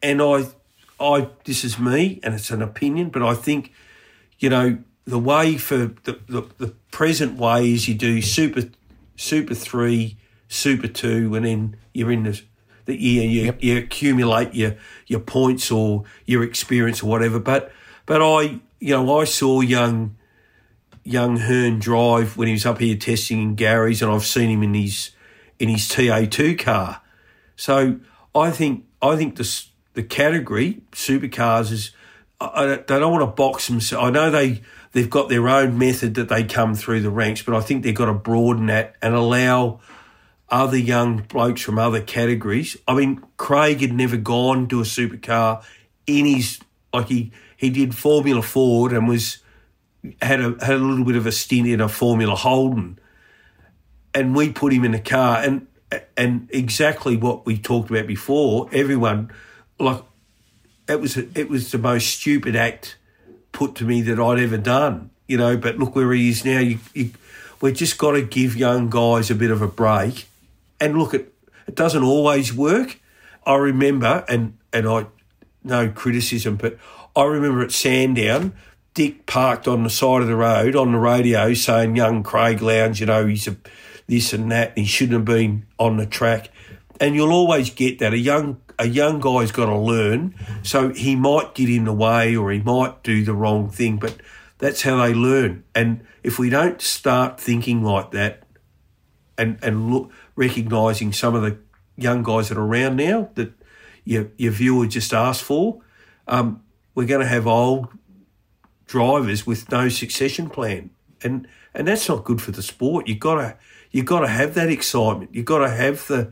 [0.03, 0.47] and I
[0.99, 3.71] I this is me and it's an opinion, but I think
[4.39, 8.63] you know the way for the, the, the present way is you do super
[9.15, 10.17] super three,
[10.49, 12.41] super two, and then you're in the
[12.83, 13.63] the year you, yep.
[13.63, 14.75] you accumulate your
[15.07, 17.39] your points or your experience or whatever.
[17.39, 17.71] But
[18.05, 20.16] but I you know I saw young
[21.07, 24.61] young Hearn drive when he was up here testing in Gary's, and I've seen him
[24.63, 25.11] in his
[25.57, 27.01] in his TA two car.
[27.55, 27.99] So
[28.35, 31.91] I think I think the the category supercars is
[32.39, 33.79] I, they don't want to box them.
[33.99, 37.55] I know they they've got their own method that they come through the ranks, but
[37.55, 39.79] I think they've got to broaden that and allow
[40.49, 42.77] other young blokes from other categories.
[42.87, 45.63] I mean, Craig had never gone to a supercar
[46.05, 46.59] in his
[46.93, 49.39] like he he did Formula Ford and was
[50.21, 52.99] had a had a little bit of a stint in a Formula Holden,
[54.13, 55.67] and we put him in a car and
[56.15, 58.69] and exactly what we talked about before.
[58.71, 59.31] Everyone
[59.79, 60.01] like
[60.87, 62.97] it was it was the most stupid act
[63.51, 65.09] put to me that I'd ever done.
[65.27, 66.59] You know, but look where he is now.
[66.59, 67.11] You, you,
[67.59, 70.27] we've just got to give young guys a bit of a break,
[70.79, 71.33] and look, it
[71.67, 72.99] it doesn't always work.
[73.45, 75.07] I remember, and and I
[75.63, 76.77] no criticism, but
[77.15, 78.53] I remember at Sandown,
[78.97, 82.99] Dick parked on the side of the road on the radio saying, "Young Craig Lowndes,
[82.99, 83.55] you know, he's a
[84.07, 86.49] this and that, and he shouldn't have been on the track."
[86.99, 90.33] And you'll always get that a young a young guy's got to learn.
[90.63, 94.15] So he might get in the way or he might do the wrong thing, but
[94.57, 95.63] that's how they learn.
[95.75, 98.47] And if we don't start thinking like that
[99.37, 101.59] and, and look, recognizing some of the
[101.97, 103.53] young guys that are around now that
[104.05, 105.81] your, your viewer just asked for,
[106.27, 106.63] um,
[106.95, 107.89] we're going to have old
[108.87, 110.89] drivers with no succession plan.
[111.21, 113.07] And, and that's not good for the sport.
[113.07, 113.55] You've got to,
[113.91, 115.33] you've got to have that excitement.
[115.33, 116.31] You've got to have the,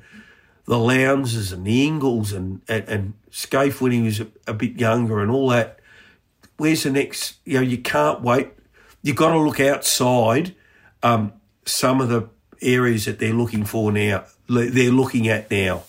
[0.66, 4.80] the Lowndeses and the Ingalls and, and, and Skaife when he was a, a, bit
[4.80, 5.80] younger and all that.
[6.58, 7.36] Where's the next?
[7.46, 8.50] You know, you can't wait.
[9.04, 10.56] You've got to look outside
[11.04, 11.34] um,
[11.66, 12.30] some of the
[12.62, 14.26] areas that they're looking for now.
[14.48, 15.84] They're looking at now,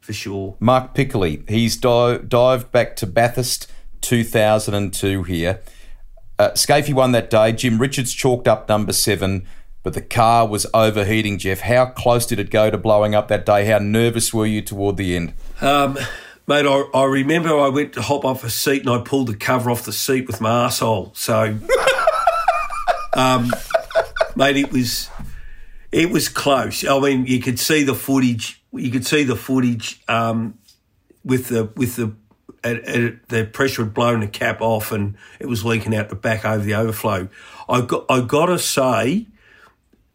[0.00, 0.56] for sure.
[0.58, 5.60] Mark Pickley, he's di- dived back to Bathurst 2002 here.
[6.38, 6.50] Uh,
[6.88, 7.52] won that day.
[7.52, 9.46] Jim Richards chalked up number seven
[9.84, 11.60] but the car was overheating, Jeff.
[11.60, 13.66] How close did it go to blowing up that day?
[13.66, 15.34] How nervous were you toward the end?
[15.60, 15.98] Um,
[16.48, 19.36] mate, I, I, remember I went to hop off a seat and I pulled the
[19.36, 21.12] cover off the seat with my asshole.
[21.14, 21.58] So,
[23.12, 23.52] um,
[24.34, 25.10] mate, it was
[25.92, 26.82] it was close.
[26.84, 28.64] I mean, you could see the footage.
[28.72, 30.58] You could see the footage um,
[31.22, 32.16] with the with the
[32.72, 36.64] the pressure had blown the cap off and it was leaking out the back over
[36.64, 37.28] the overflow.
[37.68, 39.26] I got I got to say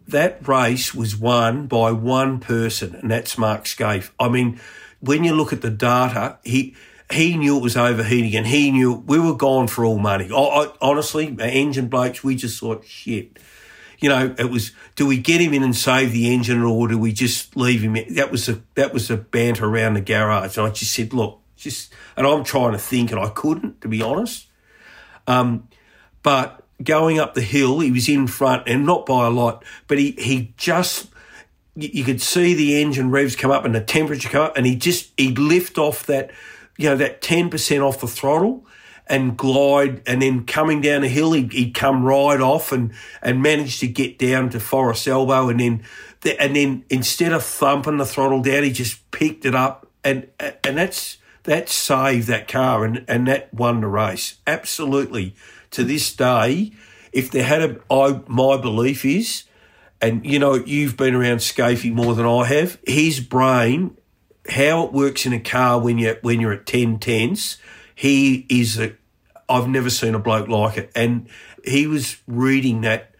[0.07, 4.09] that race was won by one person, and that's Mark Skaife.
[4.19, 4.59] I mean,
[4.99, 6.75] when you look at the data, he
[7.11, 10.29] he knew it was overheating and he knew we were gone for all money.
[10.31, 13.39] I, I, honestly, engine blokes, we just thought, shit.
[13.97, 16.97] You know, it was, do we get him in and save the engine or do
[16.97, 17.95] we just leave him?
[17.95, 18.13] In?
[18.13, 20.57] That was a, that was a banter around the garage.
[20.57, 23.87] And I just said, look, just, and I'm trying to think and I couldn't, to
[23.87, 24.47] be honest.
[25.27, 25.67] Um,
[26.23, 29.97] but going up the hill, he was in front and not by a lot, but
[29.97, 31.09] he, he just,
[31.75, 34.75] you could see the engine revs come up and the temperature come up and he
[34.75, 36.31] just, he'd lift off that,
[36.77, 38.65] you know, that 10% off the throttle
[39.07, 43.41] and glide and then coming down the hill, he'd, he'd come right off and, and
[43.41, 45.83] manage to get down to Forest Elbow and then,
[46.39, 50.27] and then instead of thumping the throttle down, he just picked it up and,
[50.63, 54.37] and that's, that saved that car and, and that won the race.
[54.45, 55.35] Absolutely.
[55.71, 56.71] To this day,
[57.11, 59.43] if there had a, I, my belief is,
[60.01, 63.97] and you know, you've been around Skaifey more than I have, his brain,
[64.49, 67.57] how it works in a car when you're, when you're at 10 tenths,
[67.93, 68.93] he is a,
[69.47, 70.91] I've never seen a bloke like it.
[70.95, 71.27] And
[71.65, 73.13] he was reading that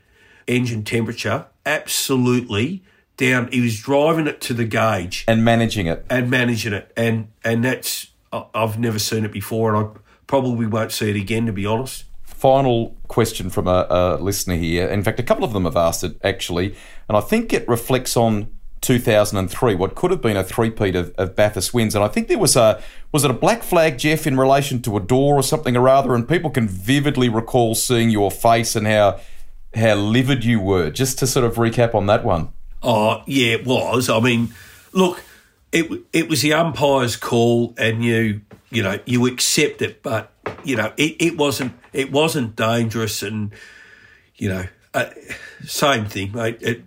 [0.48, 2.84] engine temperature absolutely
[3.20, 3.52] down.
[3.52, 6.92] He was driving it to the gauge and managing it and managing it.
[6.98, 11.46] And, and that's, I've never seen it before, and I probably won't see it again,
[11.46, 12.06] to be honest.
[12.24, 14.88] Final question from a, a listener here.
[14.88, 16.76] In fact, a couple of them have asked it actually,
[17.08, 18.50] and I think it reflects on
[18.82, 21.96] 2003, what could have been a three-peat of, of Bathurst wins.
[21.96, 24.96] And I think there was a was it a black flag, Jeff, in relation to
[24.96, 28.88] a door or something or other, and people can vividly recall seeing your face and
[28.88, 29.20] how
[29.76, 30.90] how livid you were.
[30.90, 32.54] Just to sort of recap on that one.
[32.82, 34.10] Oh yeah, it was.
[34.10, 34.54] I mean,
[34.94, 35.22] look,
[35.72, 40.32] it it was the umpire's call, and you you know you accept it, but
[40.64, 43.52] you know it, it wasn't it wasn't dangerous, and
[44.36, 45.10] you know uh,
[45.66, 46.58] same thing, mate.
[46.62, 46.84] It,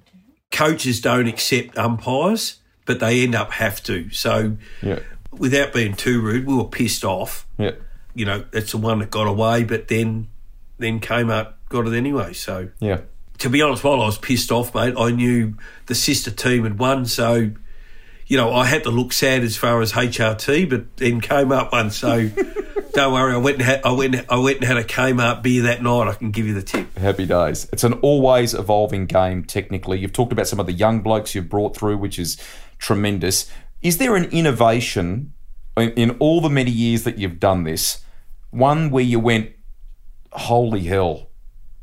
[0.50, 4.10] coaches don't accept umpires, but they end up have to.
[4.10, 5.00] So, yeah.
[5.30, 7.46] without being too rude, we were pissed off.
[7.58, 7.72] Yeah.
[8.14, 10.28] You know, it's the one that got away, but then
[10.78, 12.32] then came out got it anyway.
[12.34, 13.00] So yeah.
[13.42, 15.54] To be honest, while I was pissed off, mate, I knew
[15.86, 17.50] the sister team had won, so
[18.28, 21.72] you know, I had to look sad as far as HRT, but then came up
[21.72, 21.90] one.
[21.90, 22.28] So
[22.92, 25.64] don't worry, I went and had, I went I went and had a Kmart beer
[25.64, 26.06] that night.
[26.06, 26.96] I can give you the tip.
[26.96, 27.68] Happy days.
[27.72, 29.42] It's an always evolving game.
[29.42, 32.40] Technically, you've talked about some of the young blokes you've brought through, which is
[32.78, 33.50] tremendous.
[33.82, 35.32] Is there an innovation
[35.76, 38.04] in, in all the many years that you've done this?
[38.50, 39.50] One where you went,
[40.30, 41.31] holy hell,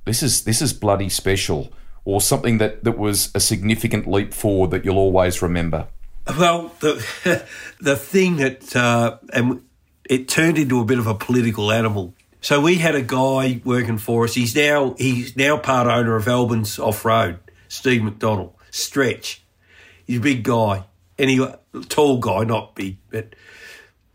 [0.10, 1.72] this is this is bloody special,
[2.04, 5.88] or something that that was a significant leap forward that you'll always remember.
[6.28, 7.06] Well, the
[7.80, 9.62] the thing that uh, and
[10.10, 12.16] it turned into a bit of a political animal.
[12.42, 14.34] So we had a guy working for us.
[14.34, 17.40] He's now he's now part owner of Albins Off Road.
[17.68, 19.44] Steve McDonald, Stretch.
[20.08, 20.86] He's a big guy,
[21.20, 21.54] anyway,
[21.88, 23.36] tall guy, not big, but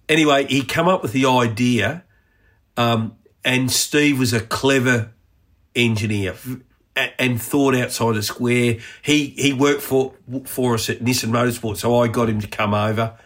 [0.09, 2.02] anyway, he come up with the idea.
[2.76, 5.13] Um, and Steve was a clever
[5.74, 6.34] engineer,
[7.18, 8.78] and thought outside the square.
[9.02, 12.74] He he worked for for us at Nissan Motorsport, so I got him to come
[12.74, 13.16] over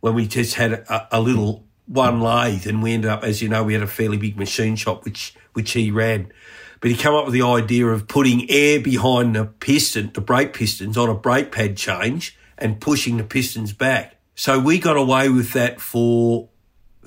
[0.00, 3.48] when we just had a, a, little one lathe, and we ended up, as you
[3.48, 6.32] know, we had a fairly big machine shop which which he ran.
[6.80, 10.52] But he came up with the idea of putting air behind the piston, the brake
[10.52, 14.16] pistons, on a brake pad change and pushing the pistons back.
[14.34, 16.48] So we got away with that for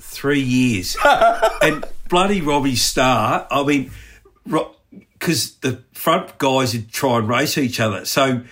[0.00, 0.96] three years.
[1.62, 3.92] and bloody Robbie Starr, I mean,
[5.20, 8.04] because the front guys would try and race each other.
[8.06, 8.42] So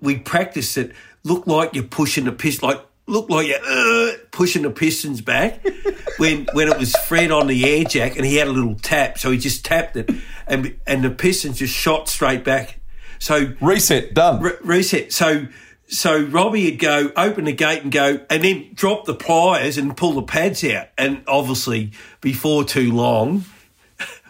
[0.00, 0.92] we practiced it.
[1.24, 5.66] Look like you're pushing the piston, like look like you're uh, pushing the pistons back.
[6.18, 9.18] when when it was Fred on the air jack and he had a little tap,
[9.18, 10.10] so he just tapped it,
[10.46, 12.80] and and the pistons just shot straight back.
[13.18, 14.42] So reset done.
[14.42, 15.12] Re- reset.
[15.12, 15.46] So
[15.88, 19.96] so Robbie would go open the gate and go, and then drop the pliers and
[19.96, 20.88] pull the pads out.
[20.96, 23.44] And obviously, before too long,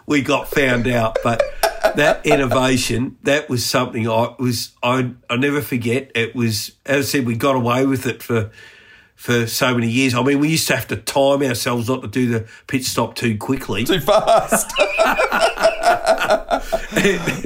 [0.05, 1.17] we got found out.
[1.23, 1.41] But
[1.95, 6.11] that innovation, that was something I was I I never forget.
[6.15, 8.51] It was as I said, we got away with it for
[9.15, 10.13] for so many years.
[10.13, 13.15] I mean, we used to have to time ourselves not to do the pit stop
[13.15, 14.69] too quickly, too fast.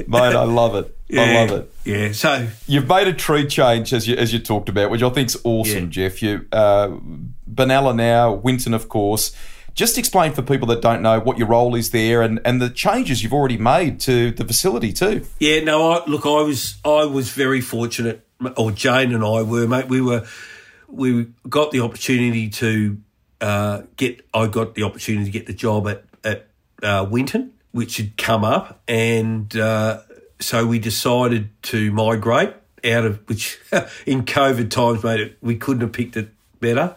[0.08, 0.96] Mate, I love it.
[1.08, 1.72] Yeah, I love it.
[1.84, 2.12] Yeah.
[2.12, 5.36] So you've made a tree change as you as you talked about, which I think's
[5.44, 5.90] awesome, yeah.
[5.90, 6.22] Jeff.
[6.22, 6.88] You uh,
[7.50, 9.34] Benalla now, Winton, of course.
[9.78, 12.68] Just explain for people that don't know what your role is there and, and the
[12.68, 15.24] changes you've already made to the facility too.
[15.38, 18.26] Yeah, no, I, look, I was I was very fortunate,
[18.56, 19.86] or Jane and I were, mate.
[19.86, 20.26] We were
[20.88, 22.98] we got the opportunity to
[23.40, 24.26] uh, get.
[24.34, 26.48] I got the opportunity to get the job at at
[26.82, 30.00] uh, Winton, which had come up, and uh,
[30.40, 32.52] so we decided to migrate
[32.84, 33.60] out of which
[34.06, 35.36] in COVID times, mate.
[35.40, 36.96] We couldn't have picked it better,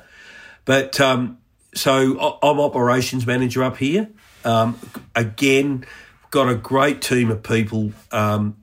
[0.66, 1.00] but.
[1.00, 1.38] Um,
[1.74, 4.10] so I'm operations manager up here.
[4.44, 4.78] Um,
[5.16, 5.86] again,
[6.32, 8.58] got a great team of people um,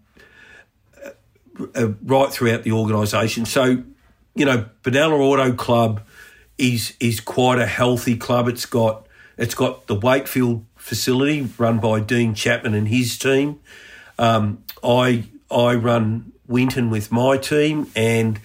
[1.74, 3.44] uh, right throughout the organisation.
[3.44, 3.82] So,
[4.34, 6.02] you know, Benalla Auto Club
[6.56, 8.48] is is quite a healthy club.
[8.48, 9.06] It's got
[9.36, 13.60] it's got the Wakefield facility run by Dean Chapman and his team.
[14.18, 18.40] Um, I I run Winton with my team, and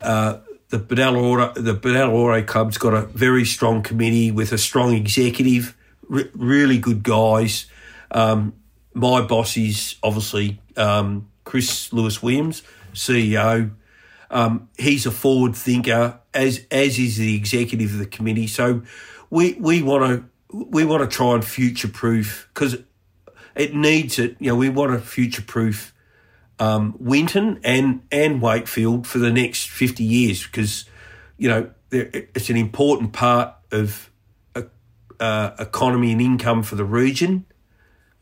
[0.00, 0.38] uh,
[0.74, 5.76] the Benalla the Benalla Club's got a very strong committee with a strong executive,
[6.08, 7.66] re- really good guys.
[8.10, 8.54] Um,
[8.92, 13.70] my boss is obviously um, Chris Lewis Williams, CEO.
[14.32, 18.48] Um, he's a forward thinker, as as is the executive of the committee.
[18.48, 18.82] So
[19.30, 20.04] we we want
[20.50, 22.78] to we want to try and future proof because
[23.54, 24.36] it needs it.
[24.40, 25.93] You know, we want to future proof
[26.58, 30.84] um, Winton and and Wakefield for the next fifty years because
[31.36, 34.10] you know it's an important part of
[35.20, 37.44] uh, economy and income for the region.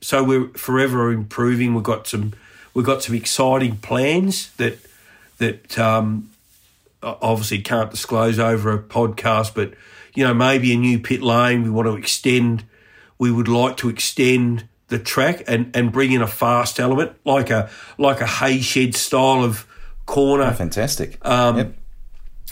[0.00, 1.74] So we're forever improving.
[1.74, 2.32] We've got some
[2.74, 4.78] we've got some exciting plans that
[5.38, 6.30] that um,
[7.02, 9.74] obviously can't disclose over a podcast, but
[10.14, 11.62] you know maybe a new pit lane.
[11.62, 12.64] We want to extend.
[13.18, 17.50] We would like to extend the track and, and bring in a fast element like
[17.50, 17.68] a
[17.98, 19.66] like a hay shed style of
[20.06, 20.44] corner.
[20.44, 21.18] Oh, fantastic.
[21.26, 21.74] Um, Yep.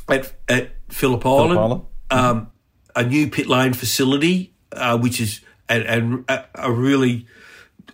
[0.09, 1.83] at at Phillip Island, Island.
[2.11, 2.51] Um,
[2.97, 7.27] a new pit lane facility, uh, which is and, and a, a really,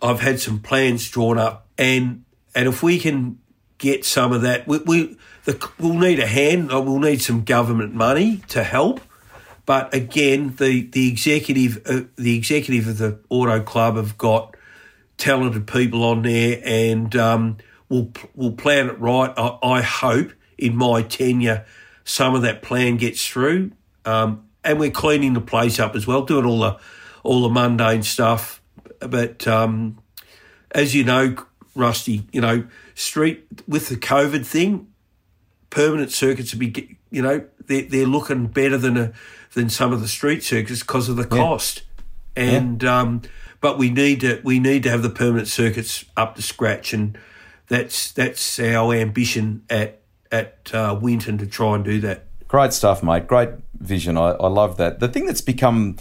[0.01, 2.25] I've had some plans drawn up, and
[2.55, 3.39] and if we can
[3.79, 6.73] get some of that, we, we the, we'll need a hand.
[6.73, 9.01] uh, We'll need some government money to help.
[9.67, 14.57] But again, the the executive uh, the executive of the Auto Club have got
[15.19, 17.57] talented people on there, and um,
[17.89, 19.35] we'll we'll plan it right.
[19.37, 21.67] I, I hope in my tenure,
[22.05, 23.73] some of that plan gets through,
[24.05, 26.79] um, and we're cleaning the place up as well, doing all the
[27.25, 28.63] all the mundane stuff.
[29.01, 29.99] But um,
[30.71, 31.35] as you know,
[31.75, 34.87] Rusty, you know, street with the COVID thing,
[35.71, 39.13] permanent circuits would be, you know, they're, they're looking better than a,
[39.57, 41.83] than some of the street circuits because of the cost.
[42.37, 43.23] And um,
[43.61, 47.19] but we need to we need to have the permanent circuits up to scratch, and
[47.67, 52.27] that's that's our ambition at at uh, Winton to try and do that.
[52.47, 53.27] Great stuff, mate.
[53.27, 53.49] Great
[53.81, 54.19] vision.
[54.19, 55.01] I, I love that.
[55.01, 55.97] The thing that's become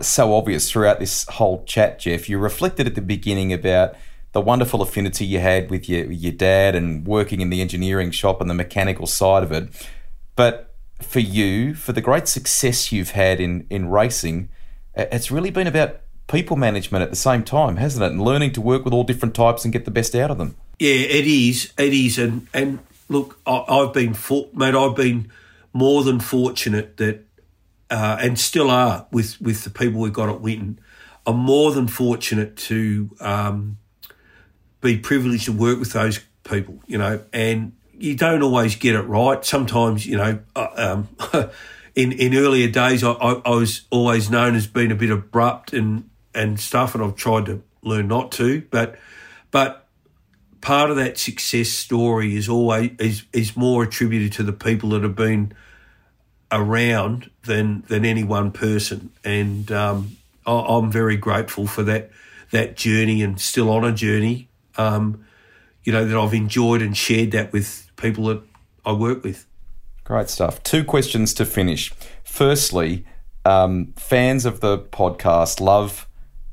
[0.00, 3.94] so obvious throughout this whole chat, Jeff, you reflected at the beginning about
[4.32, 8.40] the wonderful affinity you had with your your dad and working in the engineering shop
[8.40, 9.68] and the mechanical side of it.
[10.34, 10.67] But
[11.00, 14.48] for you, for the great success you've had in in racing,
[14.96, 18.12] uh, it's really been about people management at the same time, hasn't it?
[18.12, 20.56] And learning to work with all different types and get the best out of them.
[20.78, 21.72] Yeah, it is.
[21.78, 22.78] It is, and and
[23.08, 24.74] look, I, I've been for, mate.
[24.74, 25.30] I've been
[25.72, 27.24] more than fortunate that,
[27.90, 30.80] uh, and still are with with the people we've got at Winton.
[31.26, 33.78] I'm more than fortunate to um,
[34.80, 36.80] be privileged to work with those people.
[36.86, 39.44] You know, and you don't always get it right.
[39.44, 41.08] Sometimes, you know, uh, um,
[41.94, 45.72] in in earlier days, I, I, I was always known as being a bit abrupt
[45.72, 48.62] and and stuff, and I've tried to learn not to.
[48.70, 48.98] But
[49.50, 49.86] but
[50.60, 55.02] part of that success story is always is is more attributed to the people that
[55.02, 55.52] have been
[56.52, 62.10] around than than any one person, and um, I, I'm very grateful for that
[62.52, 64.48] that journey and still on a journey.
[64.76, 65.24] Um,
[65.82, 68.42] you know that I've enjoyed and shared that with people that
[68.86, 69.46] I work with.
[70.04, 70.62] Great stuff.
[70.62, 71.92] Two questions to finish.
[72.24, 73.04] Firstly,
[73.44, 76.08] um, fans of the podcast love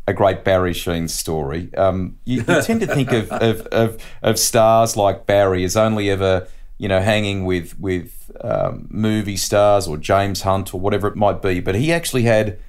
[0.07, 1.73] a great Barry Sheene story.
[1.75, 6.09] Um, you, you tend to think of, of, of, of stars like Barry as only
[6.11, 11.15] ever, you know, hanging with with um, movie stars or James Hunt or whatever it
[11.15, 11.59] might be.
[11.59, 12.59] But he actually had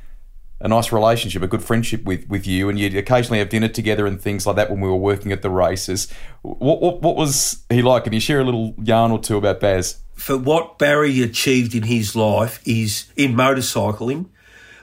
[0.60, 4.06] a nice relationship, a good friendship with, with you, and you'd occasionally have dinner together
[4.06, 6.10] and things like that when we were working at the races.
[6.42, 8.04] What, what, what was he like?
[8.04, 9.98] Can you share a little yarn or two about Baz?
[10.14, 14.26] For what Barry achieved in his life is in motorcycling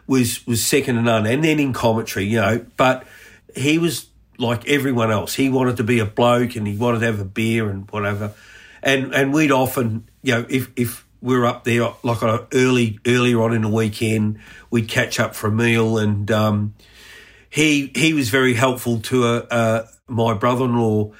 [0.05, 2.65] was was second to none, and then in commentary, you know.
[2.77, 3.05] But
[3.55, 4.07] he was
[4.37, 5.33] like everyone else.
[5.33, 8.33] He wanted to be a bloke, and he wanted to have a beer and whatever.
[8.81, 12.47] And and we'd often, you know, if if we were up there like on a
[12.53, 16.73] early earlier on in the weekend, we'd catch up for a meal, and um,
[17.49, 21.11] he he was very helpful to uh, uh, my brother-in-law.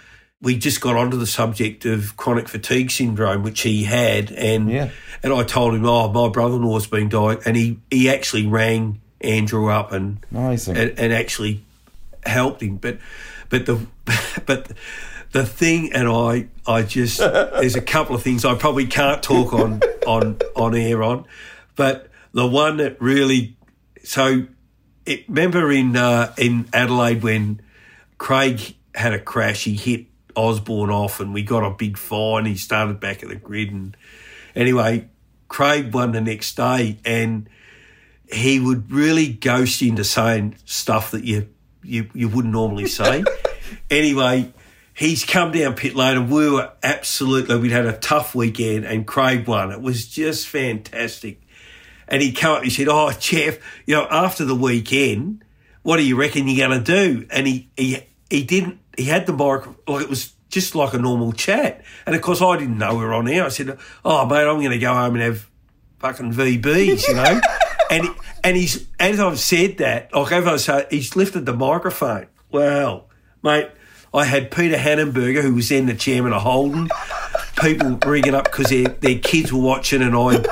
[0.42, 4.90] We just got onto the subject of chronic fatigue syndrome, which he had, and Yeah.
[5.24, 9.70] and I told him, "Oh, my brother-in-law's been dying," and he he actually rang Andrew
[9.70, 10.18] up and
[10.78, 11.64] and, and actually
[12.26, 12.76] helped him.
[12.76, 12.98] But
[13.48, 13.80] but the
[14.46, 14.76] but the
[15.42, 19.82] thing, and I I just there's a couple of things I probably can't talk on
[20.06, 21.26] on on air on,
[21.76, 23.58] but the one that really
[24.04, 24.46] so
[25.06, 27.62] it, remember in uh, in Adelaide when
[28.18, 30.06] Craig had a crash, he hit
[30.36, 32.46] Osborne off, and we got a big fine.
[32.46, 33.98] He started back at the grid, and
[34.56, 35.10] anyway,
[35.48, 37.50] Craig won the next day, and
[38.32, 41.50] he would really ghost into saying stuff that you
[41.84, 43.24] you, you wouldn't normally say.
[43.92, 44.54] anyway,
[44.94, 49.06] he's come down pit lane, and we were absolutely we'd had a tough weekend, and
[49.06, 49.72] Craig won.
[49.72, 51.42] It was just fantastic.
[52.08, 55.44] And he come up, he said, "Oh, Jeff, you know, after the weekend,
[55.82, 57.98] what do you reckon you're going to do?" And he he
[58.30, 58.80] he didn't.
[58.98, 61.84] He had the mic like it was just like a normal chat.
[62.06, 63.46] And of course, I didn't know we were on air.
[63.46, 65.50] I said, "Oh, mate, I'm going to go home and have
[66.00, 67.42] fucking VBs," you know.
[67.90, 68.10] and
[68.44, 72.28] and he's as I've said that, like as I say, he's lifted the microphone.
[72.52, 73.10] Well,
[73.42, 73.70] mate,
[74.14, 76.90] I had Peter Hanenberger, who was then the chairman of Holden.
[77.60, 80.44] People ringing up because their, their kids were watching, and I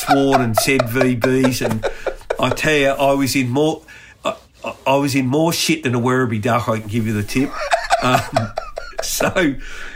[0.00, 1.68] sworn and said VBs.
[1.68, 1.84] And
[2.38, 3.82] I tell you, I was in more.
[4.24, 4.36] I,
[4.86, 6.68] I was in more shit than a Werribee duck.
[6.68, 7.50] I can give you the tip.
[8.02, 8.52] Um,
[9.02, 9.54] so,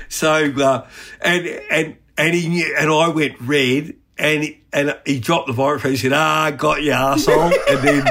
[0.08, 0.86] so, uh,
[1.20, 5.92] and and and he knew, and I went red, and and he dropped the microphone.
[5.92, 8.08] He said, "Ah, got you, asshole," and then.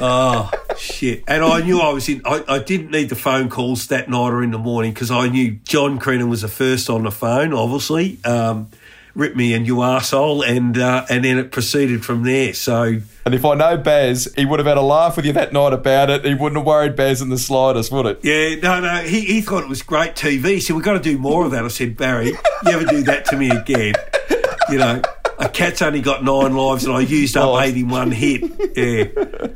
[0.00, 1.24] Oh shit!
[1.26, 2.22] And I knew I was in.
[2.24, 5.28] I, I didn't need the phone calls that night or in the morning because I
[5.28, 7.52] knew John Crennan was the first on the phone.
[7.52, 8.68] Obviously, um,
[9.14, 12.54] rip me and you arsehole, and uh, and then it proceeded from there.
[12.54, 13.00] So.
[13.24, 15.74] And if I know Baz, he would have had a laugh with you that night
[15.74, 16.24] about it.
[16.24, 18.20] He wouldn't have worried Baz in the slightest, would it?
[18.22, 19.02] Yeah, no, no.
[19.02, 20.44] He, he thought it was great TV.
[20.44, 21.62] He said, We've got to do more of that.
[21.62, 23.92] I said, Barry, you ever do that to me again?
[24.70, 25.02] You know,
[25.38, 27.60] a cat's only got nine lives and I used up oh.
[27.60, 28.76] eight hit.
[28.76, 29.48] Yeah.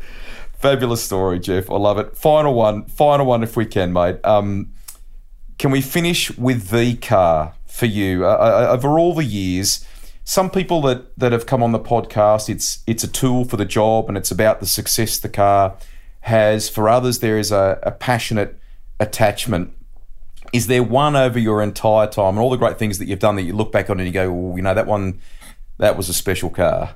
[0.62, 1.68] Fabulous story, Jeff.
[1.72, 2.16] I love it.
[2.16, 4.24] Final one, final one if we can, mate.
[4.24, 4.72] Um,
[5.58, 8.24] can we finish with the car for you?
[8.24, 9.84] Uh, uh over all the years,
[10.22, 13.64] some people that, that have come on the podcast, it's it's a tool for the
[13.64, 15.76] job and it's about the success the car
[16.20, 16.68] has.
[16.68, 18.56] For others, there is a, a passionate
[19.00, 19.72] attachment.
[20.52, 23.34] Is there one over your entire time and all the great things that you've done
[23.34, 25.20] that you look back on and you go, well, you know, that one,
[25.78, 26.94] that was a special car?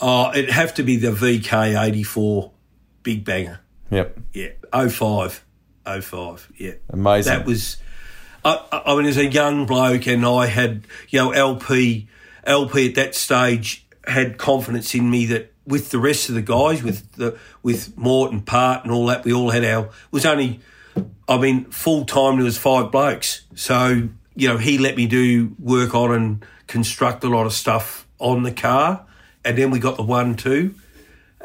[0.00, 2.50] Oh, it'd have to be the VK84
[3.06, 3.60] Big Banger.
[3.90, 4.18] Yep.
[4.32, 4.48] Yeah.
[4.72, 5.44] 05.
[5.84, 6.52] 05.
[6.56, 6.72] Yeah.
[6.90, 7.32] Amazing.
[7.32, 7.76] That was,
[8.44, 12.08] I, I mean, as a young bloke and I had, you know, LP
[12.42, 16.82] LP at that stage had confidence in me that with the rest of the guys,
[16.82, 19.84] with the with Morton, Part, and all that, we all had our.
[19.84, 20.58] It was only,
[21.28, 22.36] I mean, full time.
[22.36, 27.22] There was five blokes, so you know he let me do work on and construct
[27.22, 29.06] a lot of stuff on the car,
[29.44, 30.74] and then we got the one two.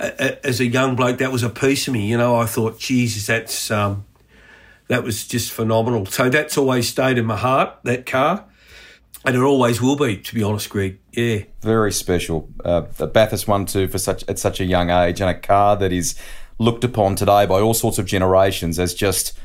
[0.01, 2.07] As a young bloke, that was a piece of me.
[2.07, 4.05] You know, I thought, Jesus, that's um,
[4.87, 6.05] that was just phenomenal.
[6.07, 7.77] So that's always stayed in my heart.
[7.83, 8.45] That car.
[9.23, 10.97] And it always will be, to be honest, Greg.
[11.11, 12.49] Yeah, very special.
[12.65, 15.75] Uh, the Bathurst one too for such at such a young age, and a car
[15.77, 16.15] that is
[16.57, 19.37] looked upon today by all sorts of generations as just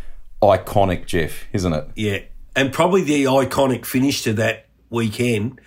[0.42, 1.88] iconic, Jeff, isn't it?
[1.94, 2.20] Yeah,
[2.54, 5.60] and probably the iconic finish to that weekend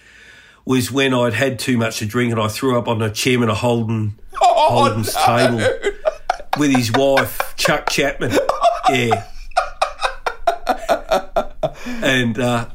[0.70, 3.50] was when I'd had too much to drink and I threw up on the chairman
[3.50, 5.26] of Holden oh, Holden's no.
[5.26, 5.98] table
[6.60, 8.32] with his wife Chuck Chapman.
[8.90, 9.26] Yeah,
[12.02, 12.40] and.
[12.40, 12.68] Uh,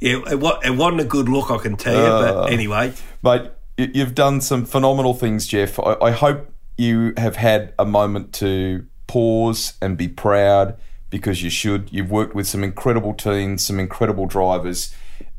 [0.00, 2.00] yeah, it, it wasn't a good look, I can tell you.
[2.00, 5.80] Uh, but anyway, mate, you've done some phenomenal things, Jeff.
[5.80, 10.76] I, I hope you have had a moment to pause and be proud
[11.08, 11.90] because you should.
[11.90, 14.94] You've worked with some incredible teams, some incredible drivers,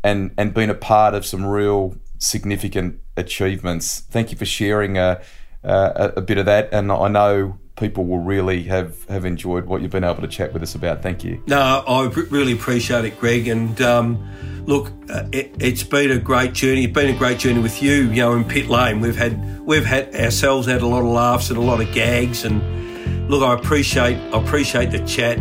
[0.05, 4.01] and and been a part of some real significant achievements.
[4.01, 5.19] Thank you for sharing a,
[5.63, 6.69] a, a bit of that.
[6.71, 10.53] And I know people will really have, have enjoyed what you've been able to chat
[10.53, 11.01] with us about.
[11.01, 11.43] Thank you.
[11.47, 13.47] No, I really appreciate it, Greg.
[13.47, 16.85] And um, look, uh, it, has been a great journey.
[16.85, 17.93] It's been a great journey with you.
[17.93, 21.49] You know, in pit lane, we've had we've had ourselves had a lot of laughs
[21.49, 22.45] and a lot of gags.
[22.45, 25.39] And look, I appreciate I appreciate the chat.